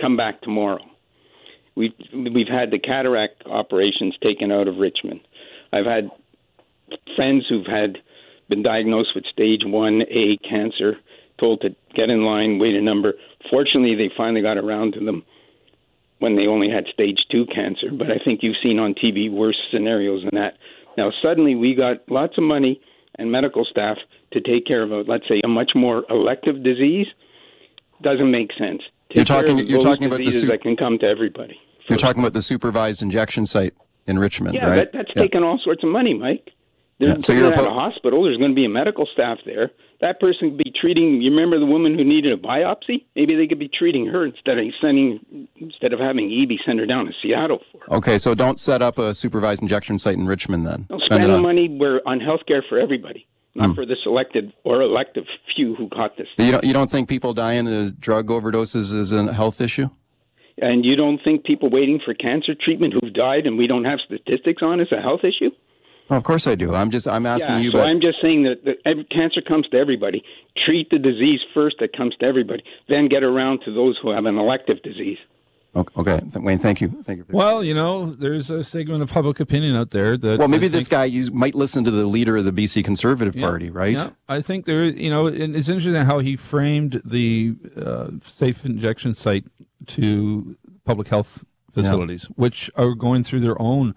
come 0.00 0.16
back 0.16 0.42
tomorrow. 0.42 0.84
We've, 1.76 1.94
we've 2.12 2.48
had 2.48 2.72
the 2.72 2.80
cataract 2.80 3.46
operations 3.46 4.16
taken 4.22 4.50
out 4.50 4.66
of 4.66 4.78
Richmond. 4.78 5.20
I've 5.72 5.86
had 5.86 6.10
friends 7.14 7.44
who've 7.48 7.66
had 7.66 7.98
been 8.48 8.64
diagnosed 8.64 9.10
with 9.14 9.24
stage 9.26 9.62
1A 9.64 10.38
cancer, 10.48 10.96
told 11.38 11.60
to 11.60 11.70
get 11.94 12.10
in 12.10 12.24
line, 12.24 12.58
wait 12.58 12.74
a 12.74 12.82
number. 12.82 13.14
Fortunately, 13.50 13.94
they 13.94 14.12
finally 14.16 14.42
got 14.42 14.58
around 14.58 14.94
to 14.94 15.04
them 15.04 15.24
when 16.20 16.36
they 16.36 16.46
only 16.46 16.70
had 16.70 16.84
stage 16.92 17.18
two 17.30 17.44
cancer. 17.46 17.90
But 17.92 18.10
I 18.10 18.18
think 18.24 18.40
you've 18.42 18.56
seen 18.62 18.78
on 18.78 18.94
TV 18.94 19.30
worse 19.30 19.58
scenarios 19.72 20.22
than 20.22 20.40
that. 20.40 20.54
Now, 20.96 21.10
suddenly 21.22 21.54
we 21.54 21.74
got 21.74 22.08
lots 22.08 22.38
of 22.38 22.44
money 22.44 22.80
and 23.18 23.30
medical 23.32 23.64
staff 23.64 23.96
to 24.32 24.40
take 24.40 24.66
care 24.66 24.82
of, 24.82 24.92
a, 24.92 25.00
let's 25.02 25.26
say, 25.28 25.40
a 25.44 25.48
much 25.48 25.72
more 25.74 26.04
elective 26.08 26.62
disease. 26.62 27.06
Doesn't 28.02 28.30
make 28.30 28.50
sense. 28.58 28.82
Take 29.08 29.16
You're 29.16 29.24
talking- 29.24 29.58
you're 29.66 29.80
talking 29.80 30.06
about 30.06 30.18
the 30.20 30.30
su- 30.30 30.46
that 30.46 30.62
can 30.62 30.76
come 30.76 30.98
to 31.00 31.06
everybody. 31.06 31.58
You're 31.88 31.98
talking 31.98 32.22
about 32.22 32.32
the 32.34 32.42
supervised 32.42 33.02
injection 33.02 33.46
site 33.46 33.74
in 34.06 34.18
Richmond, 34.18 34.54
Yeah, 34.54 34.66
right? 34.68 34.76
that, 34.76 34.92
that's 34.92 35.10
Yeah. 35.16 35.22
taking 35.22 35.42
all 35.42 35.58
sorts 35.58 35.82
of 35.82 35.90
money, 35.90 36.14
Mike. 36.14 36.50
There's 36.98 37.16
Yeah, 37.16 37.20
so 37.20 37.32
you're 37.32 37.52
at 37.52 37.58
a 37.66 37.70
hospital. 37.70 38.22
There's 38.24 38.36
going 38.36 38.50
to 38.52 38.54
be 38.54 38.64
a 38.66 38.68
medical 38.68 39.06
staff 39.06 39.38
there. 39.44 39.70
That 40.00 40.20
person 40.20 40.50
could 40.50 40.58
be 40.64 40.70
treating. 40.70 41.20
You 41.20 41.30
remember 41.30 41.58
the 41.58 41.66
woman 41.66 41.96
who 41.98 42.04
needed 42.04 42.32
a 42.32 42.36
biopsy? 42.36 43.04
Maybe 43.16 43.34
they 43.34 43.46
could 43.46 43.58
be 43.58 43.68
treating 43.68 44.06
her 44.06 44.24
instead 44.26 44.58
of 44.58 44.64
sending 44.80 45.39
instead 45.60 45.92
of 45.92 46.00
having 46.00 46.28
Eby 46.28 46.56
send 46.64 46.78
her 46.78 46.86
down 46.86 47.06
to 47.06 47.12
Seattle 47.22 47.60
for. 47.70 47.84
it. 47.84 47.90
Okay, 47.90 48.18
so 48.18 48.34
don't 48.34 48.58
set 48.58 48.82
up 48.82 48.98
a 48.98 49.14
supervised 49.14 49.62
injection 49.62 49.98
site 49.98 50.16
in 50.16 50.26
Richmond 50.26 50.66
then. 50.66 50.86
No, 50.90 50.98
Spend 50.98 51.22
spend 51.22 51.24
the 51.24 51.36
on- 51.36 51.42
money 51.42 51.68
where 51.68 52.06
on 52.06 52.20
health 52.20 52.40
care 52.46 52.64
for 52.68 52.78
everybody, 52.78 53.26
not 53.54 53.70
hmm. 53.70 53.74
for 53.74 53.86
the 53.86 53.96
selected 54.02 54.52
or 54.64 54.82
elective 54.82 55.24
few 55.54 55.74
who 55.74 55.88
got 55.88 56.16
this. 56.16 56.28
You 56.38 56.52
don't, 56.52 56.64
you 56.64 56.72
don't 56.72 56.90
think 56.90 57.08
people 57.08 57.34
dying 57.34 57.68
of 57.68 58.00
drug 58.00 58.28
overdoses 58.28 58.92
is 58.92 59.12
a 59.12 59.32
health 59.32 59.60
issue? 59.60 59.90
And 60.58 60.84
you 60.84 60.94
don't 60.94 61.20
think 61.22 61.44
people 61.44 61.70
waiting 61.70 62.00
for 62.04 62.12
cancer 62.12 62.54
treatment 62.54 62.92
who've 62.92 63.14
died 63.14 63.46
and 63.46 63.56
we 63.56 63.66
don't 63.66 63.84
have 63.84 63.98
statistics 64.04 64.62
on 64.62 64.80
is 64.80 64.92
a 64.92 65.00
health 65.00 65.20
issue? 65.24 65.50
Well, 66.10 66.18
of 66.18 66.24
course 66.24 66.48
I 66.48 66.56
do. 66.56 66.74
I'm 66.74 66.90
just 66.90 67.06
I'm 67.06 67.24
asking 67.24 67.54
yeah, 67.54 67.60
you, 67.60 67.70
so 67.70 67.78
but 67.78 67.88
I'm 67.88 68.00
just 68.00 68.20
saying 68.20 68.42
that, 68.42 68.64
that 68.64 69.06
cancer 69.10 69.40
comes 69.40 69.68
to 69.68 69.78
everybody. 69.78 70.24
Treat 70.66 70.90
the 70.90 70.98
disease 70.98 71.38
first 71.54 71.76
that 71.78 71.96
comes 71.96 72.16
to 72.16 72.26
everybody, 72.26 72.64
then 72.88 73.08
get 73.08 73.22
around 73.22 73.60
to 73.64 73.72
those 73.72 73.96
who 74.02 74.10
have 74.10 74.26
an 74.26 74.36
elective 74.36 74.82
disease. 74.82 75.18
Okay. 75.74 76.20
Wayne, 76.36 76.58
thank 76.58 76.80
you, 76.80 77.02
thank 77.04 77.18
you. 77.18 77.24
Well, 77.30 77.62
you 77.62 77.74
know, 77.74 78.12
there's 78.12 78.50
a 78.50 78.64
segment 78.64 79.02
of 79.02 79.10
public 79.10 79.40
opinion 79.40 79.76
out 79.76 79.90
there 79.90 80.16
that. 80.16 80.38
well, 80.38 80.48
maybe 80.48 80.66
I 80.66 80.70
this 80.70 80.88
guy 80.88 81.04
you 81.04 81.30
might 81.32 81.54
listen 81.54 81.84
to 81.84 81.90
the 81.90 82.04
leader 82.04 82.36
of 82.36 82.44
the 82.44 82.52
BC 82.52 82.84
Conservative 82.84 83.36
Yeah, 83.36 83.46
Party, 83.46 83.70
right? 83.70 83.92
Yeah, 83.92 84.10
I 84.28 84.40
think 84.40 84.64
there. 84.66 84.84
You 84.84 85.10
know, 85.10 85.26
and 85.26 85.54
it's 85.54 85.68
interesting 85.68 86.04
how 86.04 86.18
he 86.18 86.36
framed 86.36 87.00
the 87.04 87.54
uh, 87.76 88.10
safe 88.24 88.64
injection 88.64 89.14
site 89.14 89.44
to 89.88 90.56
public 90.84 91.08
health 91.08 91.44
facilities, 91.72 92.24
which 92.36 92.70
are 92.76 92.94
going 92.94 93.22
through 93.22 93.40
their 93.40 93.60
own 93.60 93.94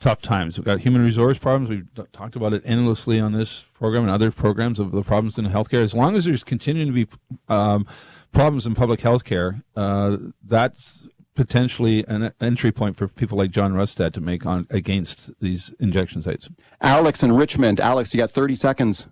tough 0.00 0.22
times. 0.22 0.56
We've 0.56 0.64
got 0.64 0.80
human 0.80 1.02
resource 1.02 1.38
problems. 1.38 1.68
We've 1.68 1.94
t- 1.94 2.02
talked 2.12 2.36
about 2.36 2.52
it 2.52 2.62
endlessly 2.64 3.18
on 3.18 3.32
this 3.32 3.66
program 3.74 4.04
and 4.04 4.10
other 4.12 4.30
programs 4.30 4.78
of 4.78 4.92
the 4.92 5.02
problems 5.02 5.38
in 5.38 5.46
healthcare. 5.46 5.82
As 5.82 5.94
long 5.94 6.14
as 6.14 6.24
there's 6.24 6.44
continuing 6.44 6.88
to 6.88 6.92
be 6.92 7.06
um, 7.48 7.86
problems 8.32 8.66
in 8.66 8.74
public 8.74 9.00
healthcare, 9.00 9.62
uh, 9.76 10.16
that's 10.42 11.06
potentially 11.34 12.04
an 12.08 12.32
entry 12.40 12.72
point 12.72 12.96
for 12.96 13.06
people 13.06 13.38
like 13.38 13.50
John 13.50 13.72
Rustad 13.72 14.12
to 14.14 14.20
make 14.20 14.44
on 14.44 14.66
against 14.70 15.30
these 15.40 15.72
injection 15.78 16.20
sites. 16.20 16.48
Alex 16.80 17.22
in 17.22 17.32
Richmond. 17.32 17.78
Alex, 17.78 18.12
you 18.12 18.18
got 18.18 18.30
30 18.30 18.56
seconds. 18.56 19.06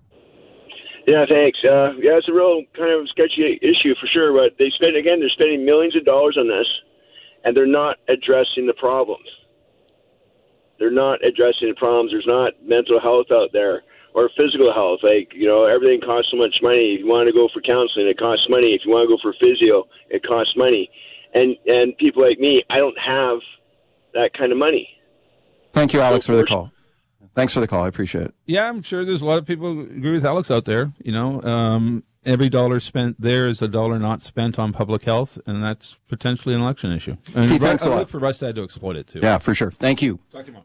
Yeah, 1.06 1.24
thanks. 1.28 1.58
Uh, 1.62 1.94
yeah, 2.02 2.18
it's 2.18 2.28
a 2.28 2.32
real 2.32 2.62
kind 2.76 2.90
of 2.90 3.08
sketchy 3.08 3.60
issue 3.62 3.94
for 4.00 4.08
sure. 4.12 4.32
But 4.32 4.58
they 4.58 4.70
spend 4.74 4.96
again, 4.96 5.20
they're 5.20 5.30
spending 5.30 5.64
millions 5.64 5.94
of 5.94 6.04
dollars 6.04 6.36
on 6.36 6.48
this, 6.48 6.66
and 7.44 7.56
they're 7.56 7.64
not 7.64 7.98
addressing 8.08 8.66
the 8.66 8.74
problems. 8.74 9.28
They're 10.80 10.90
not 10.90 11.24
addressing 11.24 11.68
the 11.68 11.76
problems. 11.76 12.10
There's 12.10 12.26
not 12.26 12.54
mental 12.60 13.00
health 13.00 13.26
out 13.30 13.50
there 13.52 13.82
or 14.16 14.30
physical 14.34 14.72
health. 14.72 15.00
Like 15.04 15.30
you 15.36 15.46
know, 15.46 15.66
everything 15.66 16.00
costs 16.00 16.32
so 16.32 16.38
much 16.38 16.56
money. 16.62 16.96
If 16.96 17.00
you 17.04 17.06
want 17.06 17.28
to 17.28 17.32
go 17.32 17.48
for 17.52 17.60
counseling, 17.60 18.08
it 18.08 18.18
costs 18.18 18.48
money. 18.48 18.72
If 18.72 18.82
you 18.84 18.90
want 18.90 19.06
to 19.06 19.14
go 19.14 19.20
for 19.20 19.36
physio, 19.38 19.84
it 20.08 20.26
costs 20.26 20.56
money. 20.56 20.90
And 21.34 21.54
and 21.66 21.96
people 21.98 22.26
like 22.26 22.40
me, 22.40 22.64
I 22.70 22.78
don't 22.78 22.98
have 22.98 23.38
that 24.14 24.30
kind 24.32 24.50
of 24.50 24.58
money. 24.58 24.88
Thank 25.70 25.92
you, 25.92 26.00
Alex, 26.00 26.24
So 26.24 26.32
for 26.32 26.36
the 26.38 26.46
call. 26.46 26.72
Thanks 27.34 27.52
for 27.52 27.60
the 27.60 27.68
call. 27.68 27.84
I 27.84 27.88
appreciate 27.88 28.24
it. 28.24 28.34
Yeah, 28.46 28.66
I'm 28.66 28.82
sure 28.82 29.04
there's 29.04 29.20
a 29.20 29.26
lot 29.26 29.36
of 29.36 29.44
people 29.44 29.74
who 29.74 29.80
agree 29.82 30.12
with 30.12 30.24
Alex 30.24 30.50
out 30.50 30.64
there. 30.64 30.90
You 31.04 31.12
know, 31.12 31.42
um, 31.42 32.02
every 32.26 32.48
dollar 32.48 32.80
spent 32.80 33.20
there 33.20 33.48
is 33.48 33.62
a 33.62 33.68
dollar 33.68 33.98
not 33.98 34.20
spent 34.20 34.58
on 34.58 34.72
public 34.72 35.04
health, 35.04 35.38
and 35.46 35.62
that's 35.62 35.96
potentially 36.08 36.54
an 36.54 36.60
election 36.60 36.92
issue. 36.92 37.16
And 37.34 37.50
Keith, 37.50 37.60
thanks 37.62 37.84
a 37.84 37.86
I 37.86 37.90
lot. 37.90 37.98
look 38.00 38.08
for 38.08 38.18
Rustad 38.18 38.56
to 38.56 38.62
exploit 38.64 38.96
it 38.96 39.06
too. 39.06 39.20
Yeah, 39.22 39.38
for 39.38 39.54
sure. 39.54 39.70
Thank 39.70 40.02
you. 40.02 40.18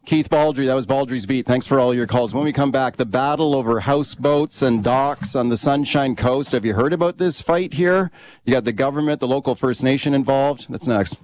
Keith 0.05 0.29
Baldrey, 0.29 0.65
that 0.65 0.73
was 0.73 0.87
Baldrey's 0.87 1.25
Beat. 1.25 1.45
Thanks 1.45 1.65
for 1.67 1.79
all 1.79 1.93
your 1.93 2.07
calls. 2.07 2.33
When 2.33 2.43
we 2.43 2.51
come 2.51 2.71
back, 2.71 2.97
the 2.97 3.05
battle 3.05 3.55
over 3.55 3.81
houseboats 3.81 4.61
and 4.61 4.83
docks 4.83 5.35
on 5.35 5.49
the 5.49 5.57
Sunshine 5.57 6.15
Coast. 6.15 6.51
Have 6.51 6.65
you 6.65 6.73
heard 6.73 6.91
about 6.93 7.17
this 7.17 7.39
fight 7.39 7.73
here? 7.73 8.11
You 8.43 8.53
got 8.53 8.65
the 8.65 8.73
government, 8.73 9.19
the 9.19 9.27
local 9.27 9.55
First 9.55 9.83
Nation 9.83 10.13
involved. 10.13 10.67
That's 10.69 10.87
next. 10.87 11.17